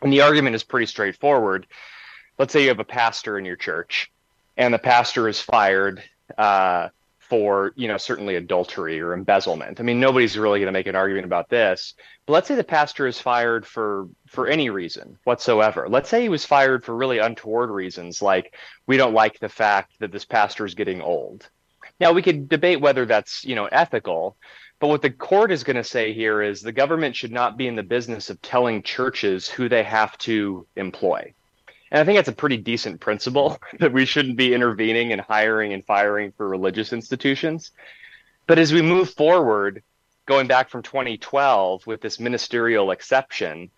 [0.03, 1.69] And the argument is pretty straightforward.
[2.39, 4.11] Let's say you have a pastor in your church,
[4.57, 6.03] and the pastor is fired
[6.37, 6.89] uh,
[7.29, 9.81] for, you know, certainly adultery or embezzlement.
[9.81, 11.95] I mean, nobody's really going to make an argument about this.
[12.27, 15.89] But let's say the pastor is fired for for any reason whatsoever.
[15.89, 18.55] Let's say he was fired for really untoward reasons, like
[18.87, 21.49] we don't like the fact that this pastor is getting old.
[22.01, 24.37] Now we could debate whether that's you know ethical,
[24.81, 27.67] but what the court is going to say here is the government should not be
[27.67, 31.35] in the business of telling churches who they have to employ.
[31.91, 35.73] And I think that's a pretty decent principle that we shouldn't be intervening and hiring
[35.73, 37.71] and firing for religious institutions.
[38.47, 39.83] But as we move forward,
[40.27, 43.71] going back from 2012 with this ministerial exception,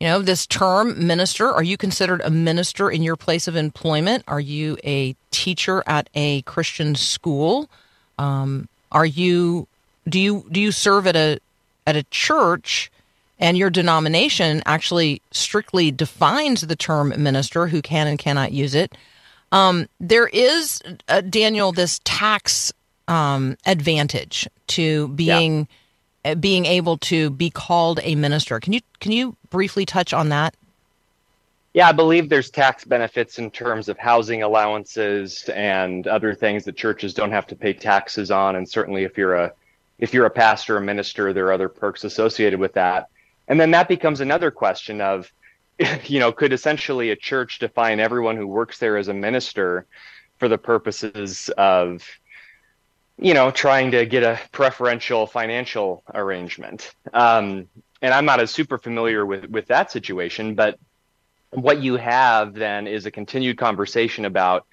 [0.01, 4.23] You know, this term minister, are you considered a minister in your place of employment?
[4.29, 7.71] Are you a teacher at a Christian school?
[8.19, 9.67] Um, are you
[10.09, 11.41] do you do you serve at a
[11.87, 12.93] at a church
[13.39, 18.95] and your denomination actually strictly defines the term minister who can and cannot use it?
[19.53, 22.73] Um, there is uh, Daniel this tax
[23.07, 25.67] um, advantage to being
[26.25, 28.61] uh, being able to be called a minister.
[28.61, 30.55] Can you can you briefly touch on that?
[31.75, 36.77] Yeah, I believe there's tax benefits in terms of housing allowances and other things that
[36.77, 38.57] churches don't have to pay taxes on.
[38.57, 39.53] And certainly, if you're a
[39.99, 43.09] if you're a pastor or minister, there are other perks associated with that.
[43.49, 45.33] And then that becomes another question of,
[46.05, 49.87] you know, could essentially a church define everyone who works there as a minister
[50.39, 52.05] for the purposes of
[53.21, 56.95] you know, trying to get a preferential financial arrangement.
[57.13, 57.69] Um,
[58.01, 60.79] and I'm not as super familiar with with that situation, but
[61.51, 64.67] what you have then is a continued conversation about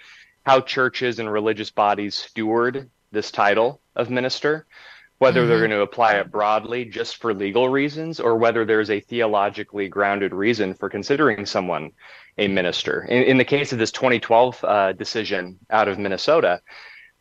[0.46, 4.68] how churches and religious bodies steward this title of minister,
[5.18, 5.50] whether mm-hmm.
[5.50, 9.88] they're going to apply it broadly just for legal reasons or whether there's a theologically
[9.88, 11.92] grounded reason for considering someone
[12.38, 13.04] a minister.
[13.04, 16.62] In, in the case of this 2012 uh, decision out of Minnesota,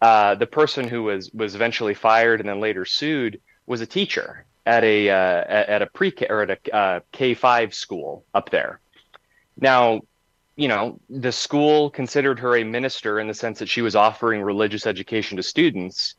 [0.01, 4.45] uh, the person who was was eventually fired and then later sued was a teacher
[4.67, 8.81] at a uh, at a pre or at a uh, K five school up there.
[9.57, 10.01] Now,
[10.57, 14.43] you know, the school considered her a minister in the sense that she was offering
[14.43, 16.17] religious education to students,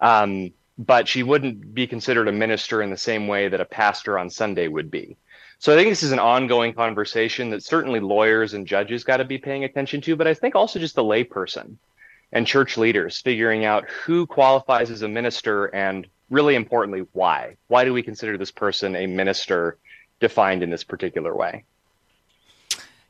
[0.00, 4.18] um, but she wouldn't be considered a minister in the same way that a pastor
[4.18, 5.16] on Sunday would be.
[5.58, 9.24] So I think this is an ongoing conversation that certainly lawyers and judges got to
[9.24, 11.76] be paying attention to, but I think also just the layperson
[12.30, 17.56] and church leaders figuring out who qualifies as a minister and really importantly why.
[17.66, 19.78] Why do we consider this person a minister
[20.20, 21.64] defined in this particular way?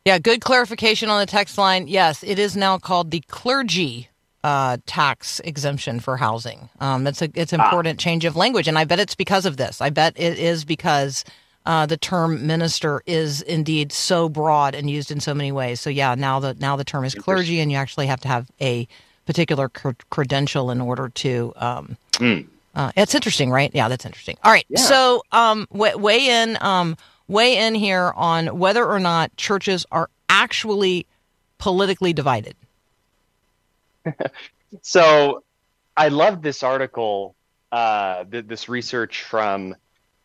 [0.07, 1.87] Yeah good clarification on the text line.
[1.87, 4.09] Yes it is now called the clergy
[4.49, 7.63] uh, tax exemption for housing um, it's a it's ah.
[7.63, 8.03] important ah.
[8.03, 11.25] change of language and i bet it's because of this i bet it is because
[11.69, 15.81] uh, the term minister is indeed so broad and used in so many ways.
[15.81, 18.51] So yeah, now the now the term is clergy, and you actually have to have
[18.59, 18.89] a
[19.27, 21.53] particular cr- credential in order to.
[21.57, 22.47] Um, mm.
[22.75, 23.71] uh, it's interesting, right?
[23.75, 24.39] Yeah, that's interesting.
[24.43, 24.81] All right, yeah.
[24.81, 26.97] so um, w- weigh in, um,
[27.29, 31.07] weigh in here on whether or not churches are actually
[31.59, 32.57] politically divided.
[34.83, 35.43] so,
[35.97, 37.35] I love this article,
[37.73, 39.75] uh, th- this research from.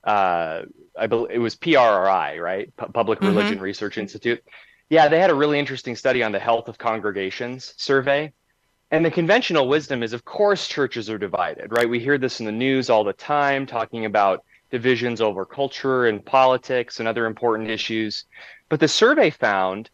[0.04, 0.64] Uh,
[1.00, 2.76] I believe it was PRRI, right?
[2.76, 3.36] P- Public mm-hmm.
[3.36, 4.44] Religion Research Institute.
[4.90, 8.34] Yeah, they had a really interesting study on the health of congregations survey.
[8.92, 11.90] And the conventional wisdom is, of course, churches are divided, right?
[11.90, 16.24] We hear this in the news all the time, talking about divisions over culture and
[16.24, 18.26] politics and other important issues.
[18.70, 19.90] But the survey found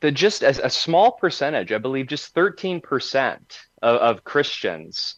[0.00, 3.38] that just as a small percentage, I believe just 13%
[3.82, 5.16] of, of Christians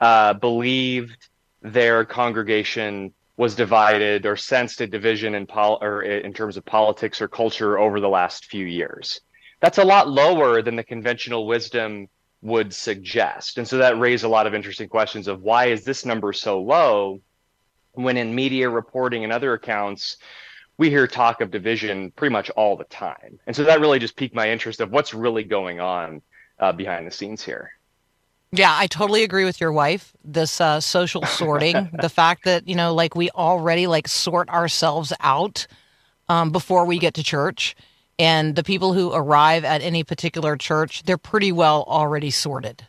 [0.00, 1.28] uh, believed
[1.62, 7.20] their congregation was divided or sensed a division in pol- or in terms of politics
[7.20, 9.20] or culture over the last few years.
[9.60, 12.08] That's a lot lower than the conventional wisdom
[12.42, 13.58] would suggest.
[13.58, 16.60] And so that raised a lot of interesting questions of why is this number so
[16.60, 17.20] low
[17.92, 20.16] when in media reporting and other accounts
[20.80, 23.38] we hear talk of division pretty much all the time.
[23.46, 26.22] And so that really just piqued my interest of what's really going on
[26.58, 27.72] uh, behind the scenes here.
[28.52, 30.14] Yeah, I totally agree with your wife.
[30.24, 35.12] This uh, social sorting, the fact that you know, like we already like sort ourselves
[35.20, 35.66] out
[36.30, 37.76] um, before we get to church,
[38.18, 42.86] and the people who arrive at any particular church, they're pretty well already sorted.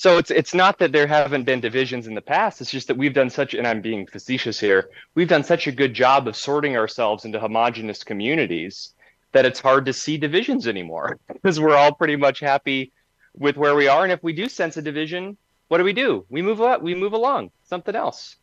[0.00, 2.62] So it's it's not that there haven't been divisions in the past.
[2.62, 4.88] It's just that we've done such, and I'm being facetious here.
[5.14, 8.94] We've done such a good job of sorting ourselves into homogenous communities
[9.32, 12.92] that it's hard to see divisions anymore because we're all pretty much happy
[13.36, 14.04] with where we are.
[14.04, 15.36] And if we do sense a division,
[15.68, 16.24] what do we do?
[16.30, 16.80] We move up.
[16.80, 17.50] We move along.
[17.64, 18.36] Something else.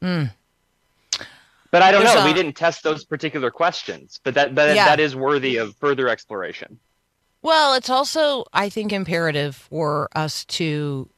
[0.00, 0.30] Mm.
[1.72, 2.22] But I don't There's know.
[2.22, 4.84] A, we didn't test those particular questions, but that but yeah.
[4.84, 6.78] that is worthy of further exploration.
[7.42, 11.08] Well, it's also, I think, imperative for us to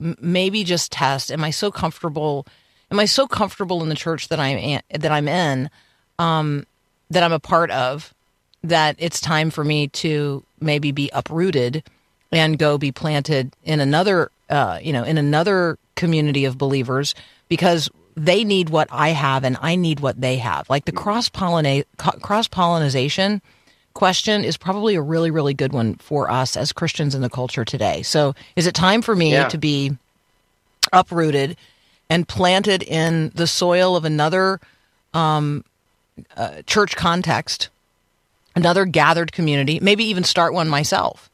[0.00, 2.46] m- maybe just test: Am I so comfortable?
[2.90, 5.70] Am I so comfortable in the church that I'm in, that I'm in,
[6.18, 6.64] um,
[7.10, 8.14] that I'm a part of,
[8.62, 11.82] that it's time for me to maybe be uprooted
[12.30, 17.14] and go be planted in another, uh, you know, in another community of believers
[17.48, 20.70] because they need what I have and I need what they have.
[20.70, 23.42] Like the cross pollinate cross pollination
[23.94, 27.64] question is probably a really really good one for us as Christians in the culture
[27.64, 28.02] today.
[28.02, 29.48] So, is it time for me Yeah.
[29.48, 29.96] to be
[30.92, 31.56] uprooted
[32.10, 34.60] and planted in the soil of another
[35.14, 35.64] um,
[36.36, 37.68] uh, church context,
[38.54, 41.30] another gathered community, maybe even start one myself,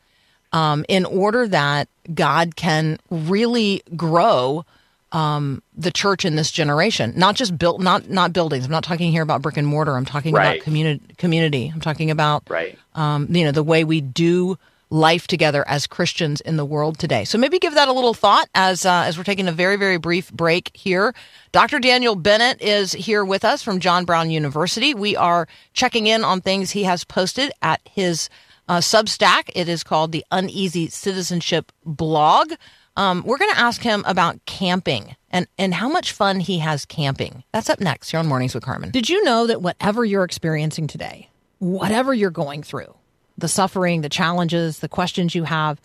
[0.53, 4.65] um, in order that God can really grow
[5.13, 7.13] um, the church in this generation.
[7.17, 8.65] Not just built, not not buildings.
[8.65, 9.97] I'm not talking here about brick and mortar.
[9.97, 10.55] I'm talking Right.
[10.57, 11.03] about community.
[11.17, 11.71] Community.
[11.75, 12.79] I'm talking about Right.
[12.95, 14.57] um, you know, the way we do
[14.93, 17.25] life together as Christians in the world today.
[17.25, 19.99] So maybe give that a little thought as uh, as we're taking a very very
[19.99, 21.15] brief break here.
[21.53, 21.79] Dr.
[21.79, 24.95] Daniel Bennett is here with us from John Brown University.
[24.95, 28.29] We are checking in on things he has posted at his
[28.69, 29.51] uh, Substack.
[29.55, 32.53] It is called the Uneasy Citizenship Blog.
[33.01, 36.85] Um, we're going to ask him about camping and, and how much fun he has
[36.85, 37.45] camping.
[37.51, 38.91] That's up next here on Mornings with Carmen.
[38.91, 41.31] Did you know that whatever you're experiencing today,
[41.61, 42.95] whatever you're going through,
[43.39, 45.81] the suffering, the challenges, the questions you have,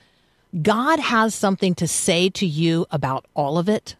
[0.61, 3.95] God has something to say to you about all of it.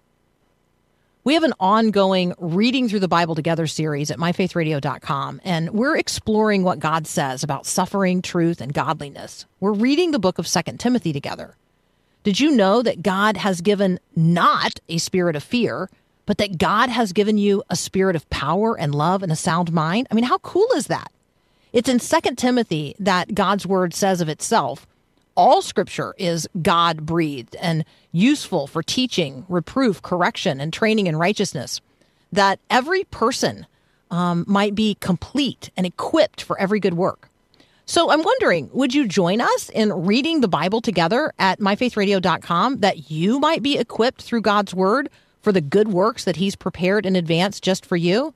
[1.24, 6.63] We have an ongoing reading through the Bible together series at myfaithradio.com, and we're exploring
[6.63, 9.45] what God says about suffering, truth, and godliness.
[9.61, 11.55] We're reading the book of Second Timothy together.
[12.26, 15.92] Did you know that God has given not a spirit of fear,
[16.26, 19.72] but that God has given you a spirit of power and love and a sound
[19.72, 20.08] mind?
[20.10, 21.12] I mean, how cool is that?
[21.72, 24.88] It's in 2 Timothy that God's word says of itself
[25.36, 31.80] all scripture is God breathed and useful for teaching, reproof, correction, and training in righteousness.
[32.32, 33.68] That every person
[34.10, 37.30] um, might be complete and equipped for every good work.
[37.88, 43.12] So I'm wondering, would you join us in reading the Bible together at myfaithradio.com that
[43.12, 45.10] you might be equipped through God's word
[45.42, 48.34] for the good works that he's prepared in advance just for you?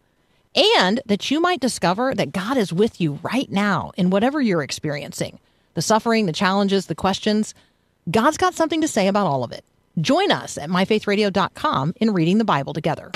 [0.55, 4.63] And that you might discover that God is with you right now in whatever you're
[4.63, 5.39] experiencing
[5.75, 7.53] the suffering, the challenges, the questions.
[8.09, 9.63] God's got something to say about all of it.
[10.01, 13.11] Join us at myfaithradio.com in reading the Bible together.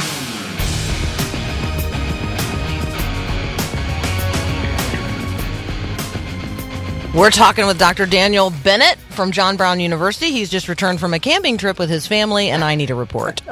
[7.14, 8.08] We're talking with Dr.
[8.08, 10.32] Daniel Bennett from John Brown University.
[10.32, 13.42] He's just returned from a camping trip with his family, and I need a report.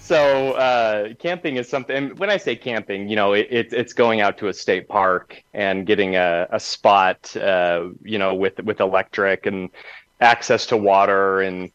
[0.00, 2.14] So uh, camping is something.
[2.16, 5.42] When I say camping, you know, it, it, it's going out to a state park
[5.54, 9.70] and getting a, a spot, uh, you know, with with electric and
[10.20, 11.70] access to water and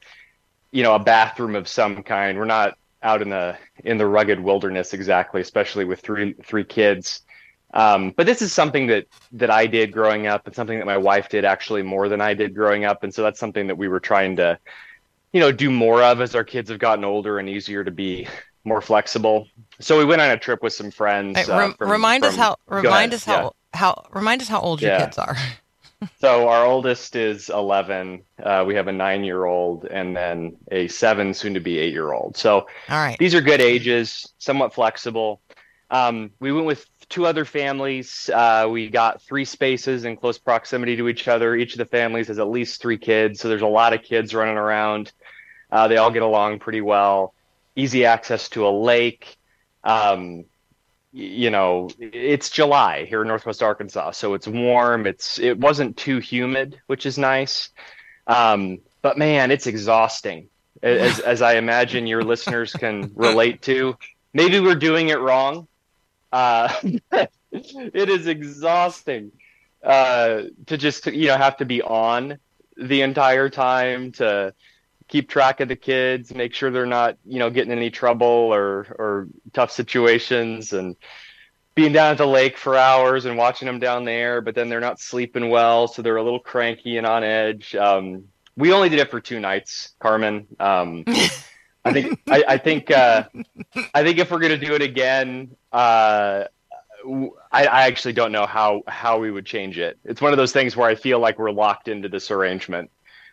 [0.71, 2.37] you know a bathroom of some kind.
[2.37, 7.21] We're not out in the in the rugged wilderness exactly, especially with three three kids.
[7.73, 10.97] Um, but this is something that that I did growing up, and something that my
[10.97, 13.87] wife did actually more than I did growing up, and so that's something that we
[13.87, 14.57] were trying to,
[15.33, 18.27] you know, do more of as our kids have gotten older and easier to be
[18.63, 19.47] more flexible.
[19.79, 21.37] So we went on a trip with some friends.
[21.37, 24.91] Hey, uh, from- remind us how remind us how how remind us how old your
[24.91, 25.05] Yeah.
[25.05, 25.35] kids are.
[26.21, 28.23] So our oldest is 11.
[28.41, 32.37] Uh, we have a nine-year-old and then a seven, soon to be eight-year-old.
[32.37, 33.17] So All right.
[33.19, 35.41] these are good ages, somewhat flexible.
[35.91, 38.29] Um, we went with two other families.
[38.33, 41.55] Uh, we got three spaces in close proximity to each other.
[41.55, 44.33] Each of the families has at least three kids, so there's a lot of kids
[44.33, 45.11] running around.
[45.71, 47.33] Uh, they all get along pretty well.
[47.75, 49.37] Easy access to a lake.
[49.83, 50.45] Um,
[51.11, 55.07] you know, it's July here in Northwest Arkansas, so it's warm.
[55.07, 57.69] It's it wasn't too humid, which is nice.
[58.27, 60.49] Um, but man, it's exhausting,
[60.83, 63.97] as as I imagine your listeners can relate to.
[64.33, 65.67] Maybe we're doing it wrong.
[66.31, 66.73] Uh,
[67.51, 69.31] it is exhausting
[69.83, 72.37] uh, to just you know have to be on
[72.77, 74.53] the entire time to
[75.07, 78.27] keep track of the kids, make sure they're not you know getting in any trouble
[78.27, 80.95] or or tough situations, and
[81.75, 84.79] being down at the lake for hours and watching them down there, but then they're
[84.79, 87.73] not sleeping well, so they're a little cranky and on edge.
[87.73, 88.25] Um,
[88.57, 90.47] we only did it for two nights, Carmen.
[90.59, 91.05] Um,
[91.85, 93.23] I think I, I think uh,
[93.93, 96.45] I think if we're gonna do it again, uh,
[97.51, 99.97] I, I actually don't know how how we would change it.
[100.03, 102.91] It's one of those things where I feel like we're locked into this arrangement.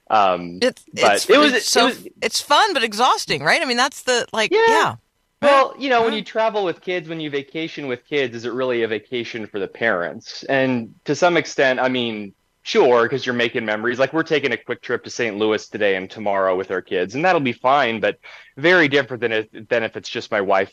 [0.09, 3.61] Um, It's, but it's, it was it's it so was- it's fun but exhausting, right?
[3.61, 4.65] I mean, that's the like Yeah.
[4.69, 4.95] yeah.
[5.43, 8.53] Well, you know, when you travel with kids, when you vacation with kids, is it
[8.55, 10.45] really a vacation for the parents?
[10.45, 12.35] And to some extent, I mean,
[12.67, 14.01] Sure, because you're making memories.
[14.01, 15.37] Like we're taking a quick trip to St.
[15.37, 18.01] Louis today and tomorrow with our kids, and that'll be fine.
[18.01, 18.19] But
[18.57, 20.73] very different than it, than if it's just my wife,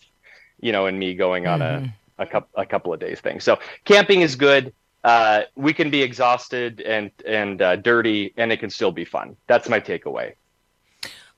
[0.60, 3.40] you know, and me going on a a couple a couple of days thing.
[3.40, 4.74] So camping is good.
[5.04, 9.38] Uh, we can be exhausted and and uh, dirty, and it can still be fun.
[9.46, 10.34] That's my takeaway.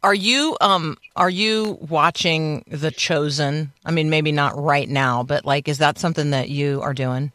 [0.04, 3.74] Are you um are you watching The Chosen?
[3.84, 7.34] I mean, maybe not right now, but like, is that something that you are doing?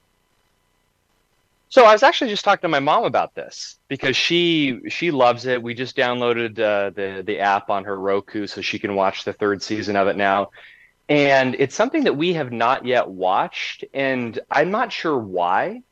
[1.71, 5.47] So I was actually just talking to my mom about this because she she loves
[5.47, 5.63] it.
[5.63, 9.33] We just downloaded uh, the the app on her Roku so she can watch the
[9.33, 10.51] third season of it now,
[11.09, 15.83] and it's something that we have not yet watched, and I'm not sure why.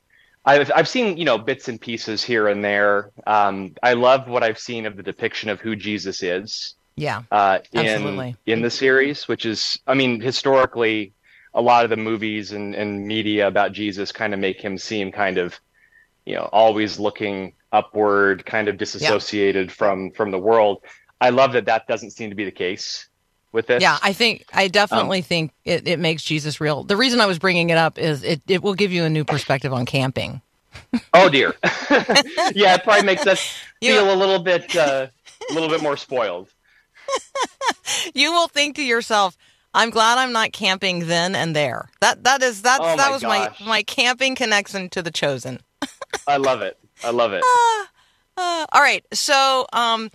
[0.45, 3.11] I've I've seen you know bits and pieces here and there.
[3.27, 7.23] Um, I love what I've seen of the depiction of who Jesus is Yeah.
[7.31, 8.37] uh, Absolutely.
[8.47, 11.13] in in the series, which is, I mean, historically,
[11.55, 15.13] a lot of the movies and, and media about Jesus kind of make him seem
[15.13, 15.59] kind of,
[16.29, 20.83] you know, always looking upward, kind of disassociated from from the world.
[21.21, 23.09] I love that that doesn't seem to be the case
[23.53, 23.81] with this.
[23.83, 26.85] Yeah, I think I definitely think it, it makes Jesus real.
[26.85, 29.25] The reason I was bringing it up is it, it will give you a new
[29.25, 30.43] perspective on camping.
[31.15, 31.55] Oh dear.
[32.55, 33.41] yeah, it probably makes us
[33.81, 35.07] You- feel a little bit uh,
[35.51, 36.49] a little bit more spoiled.
[38.15, 39.37] You will think to yourself,
[39.75, 43.23] "I'm glad I'm not camping then and there." That that is that's Oh that was
[43.23, 43.61] gosh.
[43.61, 45.61] my my camping connection to the chosen.
[46.27, 46.79] I love it.
[47.05, 47.43] I love it.
[48.37, 50.11] Uh, all right, so um,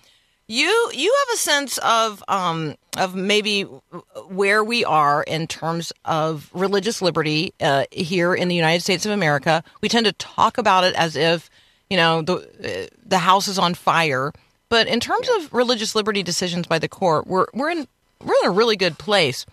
[0.48, 3.64] you you have a sense of um of maybe
[4.28, 9.12] where we are in terms of religious liberty uh, here in the United States of
[9.12, 9.64] America.
[9.82, 11.50] We tend to talk about it as if
[11.90, 14.32] you know the uh, the house is on fire,
[14.70, 17.88] but in terms of religious liberty decisions by the court, we're we're in
[18.24, 19.46] we're in a really good place.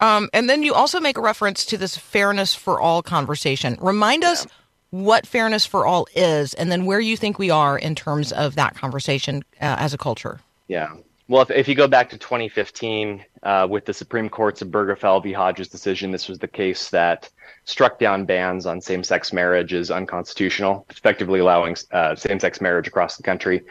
[0.00, 3.76] Um, and then you also make a reference to this fairness for all conversation.
[3.80, 4.46] Remind us
[4.90, 8.54] what fairness for all is, and then where you think we are in terms of
[8.54, 10.40] that conversation uh, as a culture.
[10.66, 10.94] Yeah.
[11.28, 15.32] Well, if, if you go back to 2015 uh, with the Supreme Court's Obergefell v.
[15.32, 17.28] Hodges decision, this was the case that
[17.64, 23.22] struck down bans on same-sex marriage as unconstitutional, effectively allowing uh, same-sex marriage across the
[23.22, 23.62] country.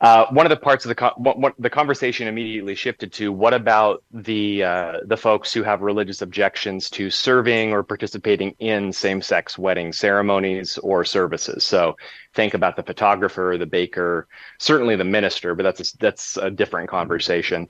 [0.00, 3.52] Uh, one of the parts of the what, what the conversation immediately shifted to: what
[3.52, 9.58] about the uh, the folks who have religious objections to serving or participating in same-sex
[9.58, 11.66] wedding ceremonies or services?
[11.66, 11.96] So,
[12.32, 14.28] think about the photographer, the baker,
[14.58, 17.66] certainly the minister, but that's a, that's a different conversation.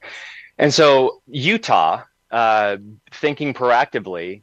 [0.59, 2.77] And so, Utah, uh,
[3.11, 4.43] thinking proactively,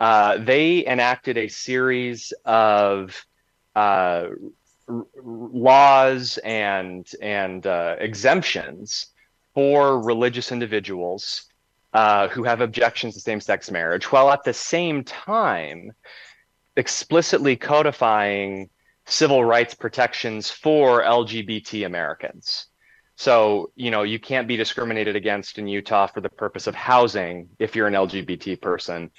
[0.00, 3.26] uh, they enacted a series of
[3.74, 4.28] uh,
[4.88, 9.08] laws and and uh, exemptions
[9.54, 11.46] for religious individuals
[11.92, 15.90] uh, who have objections to same-sex marriage, while at the same time
[16.76, 18.68] explicitly codifying
[19.06, 22.66] civil rights protections for LGBT Americans.
[23.16, 27.48] So, you know, you can't be discriminated against in Utah for the purpose of housing
[27.58, 29.10] if you're an LGBT person.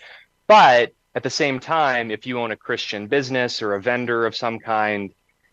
[0.46, 4.36] But at the same time, if you own a Christian business or a vendor of
[4.36, 5.12] some kind,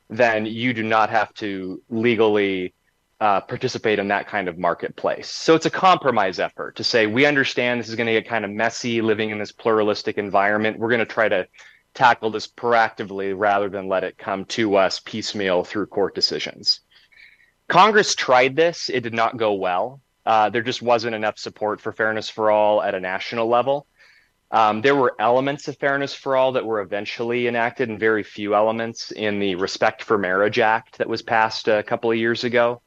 [0.08, 2.74] then you do not have to legally
[3.20, 5.28] uh, participate in that kind of marketplace.
[5.28, 8.44] So it's a compromise effort to say, we understand this is going to get kind
[8.44, 10.78] of messy living in this pluralistic environment.
[10.78, 11.46] We're going to try to
[11.94, 16.80] tackle this proactively rather than let it come to us piecemeal through court decisions.
[17.68, 20.00] Congress tried this, it did not go well.
[20.26, 23.86] Uh, there just wasn't enough support for fairness for all at a national level.
[24.54, 28.54] Um, there were elements of Fairness for All that were eventually enacted, and very few
[28.54, 32.80] elements in the Respect for Marriage Act that was passed a couple of years ago.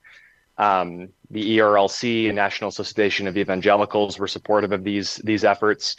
[0.58, 5.98] Um, the ERLC and National Association of Evangelicals were supportive of these these efforts.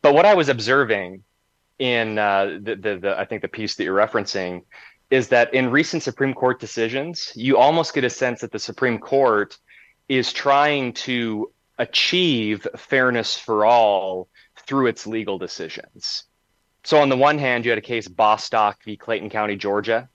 [0.00, 1.24] But what I was observing
[1.80, 4.62] in uh, the, the, the I think the piece that you're referencing
[5.10, 9.00] is that in recent Supreme Court decisions, you almost get a sense that the Supreme
[9.00, 9.58] Court
[10.08, 14.28] is trying to achieve fairness for all
[14.70, 16.22] through its legal decisions.
[16.84, 18.96] So on the one hand, you had a case Bostock v.
[18.96, 20.08] Clayton County, Georgia,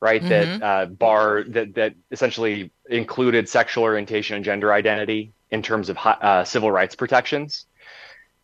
[0.00, 0.20] right?
[0.28, 5.96] That uh, bar that that essentially included sexual orientation and gender identity in terms of
[6.04, 7.64] uh, civil rights protections.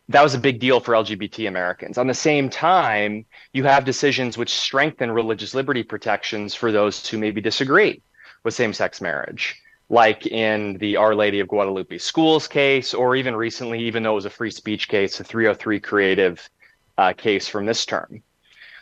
[0.09, 1.99] That was a big deal for LGBT Americans.
[1.99, 3.23] On the same time,
[3.53, 8.01] you have decisions which strengthen religious liberty protections for those who maybe disagree
[8.43, 13.79] with same-sex marriage like in the Our Lady of Guadalupe Schools case, or even recently,
[13.79, 16.49] even though it was a free speech case, the 303 creative
[16.97, 18.23] uh, case from this term.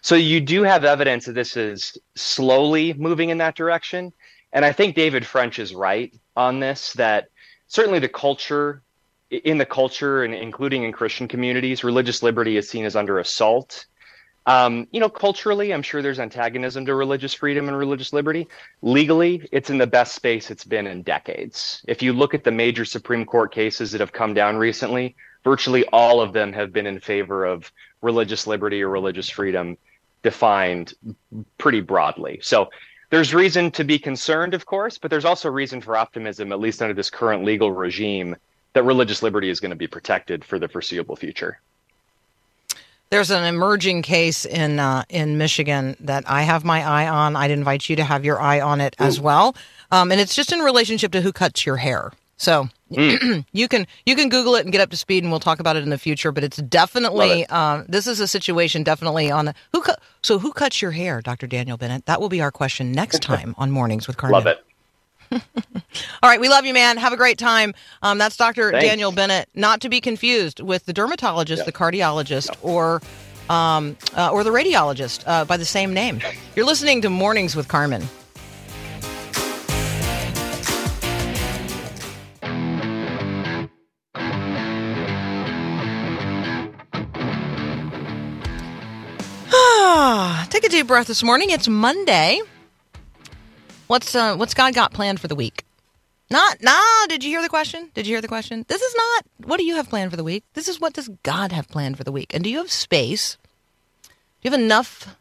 [0.02, 4.12] So you do have evidence that this is slowly moving in that direction.
[4.52, 7.28] And I think David French is right on this that
[7.68, 8.82] certainly the culture,
[9.30, 13.86] in the culture and including in Christian communities, religious liberty is seen as under assault.
[14.48, 18.48] Um, you know, culturally, I'm sure there's antagonism to religious freedom and religious liberty.
[18.82, 21.84] Legally, it's in the best space it's been in decades.
[21.88, 25.86] If you look at the major Supreme Court cases that have come down recently, virtually
[25.94, 27.72] all of them have been in favor of
[28.02, 29.78] religious liberty or religious freedom
[30.24, 30.94] defined
[31.58, 32.40] pretty broadly.
[32.42, 32.70] So
[33.12, 36.82] there's reason to be concerned, of course, but there's also reason for optimism, at least
[36.82, 38.36] under this current legal regime,
[38.74, 41.60] that religious liberty is going to be protected for the foreseeable future.
[43.12, 47.36] There's an emerging case in uh, in Michigan that I have my eye on.
[47.36, 49.54] I'd invite you to have your eye on it as well,
[49.92, 52.14] um, and it's just in relationship to who cuts your hair.
[52.38, 55.60] So you can you can Google it and get up to speed, and we'll talk
[55.60, 56.32] about it in the future.
[56.32, 57.52] But it's definitely it.
[57.52, 59.92] uh, this is a situation definitely on the who cu-
[60.24, 61.48] so who cuts your hair, Dr.
[61.48, 62.06] Daniel Bennett.
[62.06, 64.36] That will be our question next time on Mornings with Carmen.
[64.36, 64.64] Love it.
[65.32, 66.98] All right, we love you, man.
[66.98, 67.74] Have a great time.
[68.02, 68.72] Um, that's Dr.
[68.72, 68.86] Thanks.
[68.86, 73.02] Daniel Bennett, not to be confused with the dermatologist, the cardiologist, or
[73.50, 76.22] um, uh, or the radiologist uh, by the same name.
[76.56, 78.02] You're listening to Mornings with Carmen.
[90.50, 91.50] Take a deep breath this morning.
[91.50, 92.42] It's Monday.
[93.92, 95.66] What's uh, what's God got planned for the week?
[96.30, 96.80] Not, nah.
[97.10, 97.90] Did you hear the question?
[97.94, 98.64] Did you hear the question?
[98.70, 99.26] This is not.
[99.44, 100.46] What do you have planned for the week?
[100.54, 102.34] This is what does God have planned for the week?
[102.34, 103.36] And do you have space?
[104.06, 104.10] Do
[104.44, 105.14] you have enough?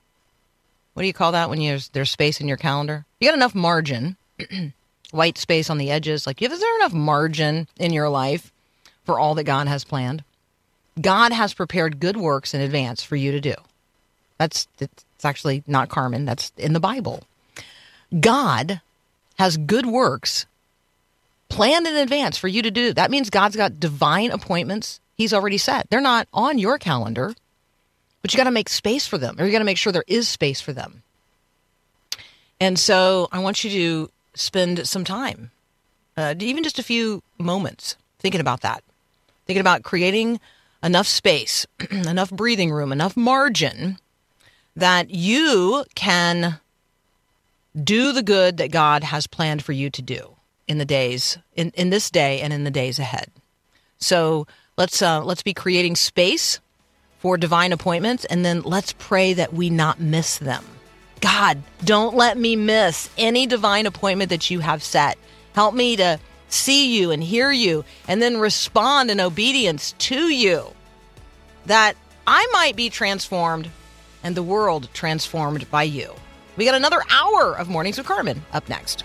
[0.94, 3.06] What do you call that when you, there's space in your calendar?
[3.18, 4.16] You got enough margin,
[5.10, 6.24] white space on the edges.
[6.24, 8.52] Like, is there enough margin in your life
[9.04, 10.22] for all that God has planned?
[11.00, 13.54] God has prepared good works in advance for you to do.
[14.38, 16.24] That's it's actually not Carmen.
[16.24, 17.24] That's in the Bible.
[18.18, 18.80] God
[19.38, 20.46] has good works
[21.48, 22.92] planned in advance for you to do.
[22.92, 25.90] That means God's got divine appointments He's already set.
[25.90, 27.34] They're not on your calendar,
[28.22, 30.02] but you got to make space for them, or you got to make sure there
[30.06, 31.02] is space for them.
[32.58, 35.50] And so I want you to spend some time,
[36.16, 38.82] uh, even just a few moments, thinking about that,
[39.44, 40.40] thinking about creating
[40.82, 43.98] enough space, enough breathing room, enough margin
[44.74, 46.60] that you can
[47.74, 51.70] do the good that God has planned for you to do in the days in,
[51.70, 53.30] in this day and in the days ahead.
[53.98, 54.46] So
[54.76, 56.60] let's uh, let's be creating space
[57.18, 60.64] for divine appointments, and then let's pray that we not miss them.
[61.20, 65.18] God, don't let me miss any divine appointment that you have set.
[65.52, 66.18] Help me to
[66.48, 70.66] see you and hear you, and then respond in obedience to you,
[71.66, 71.94] that
[72.26, 73.70] I might be transformed
[74.22, 76.14] and the world transformed by you.
[76.60, 79.02] We got another hour of Mornings with Carmen up next.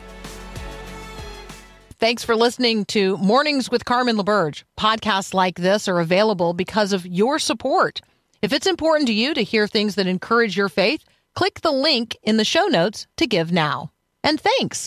[2.00, 4.66] Thanks for listening to Mornings with Carmen LaBerge.
[4.78, 8.02] Podcasts like this are available because of your support.
[8.42, 12.18] If it's important to you to hear things that encourage your faith, click the link
[12.24, 13.90] in the show notes to give now.
[14.22, 14.78] And thanks.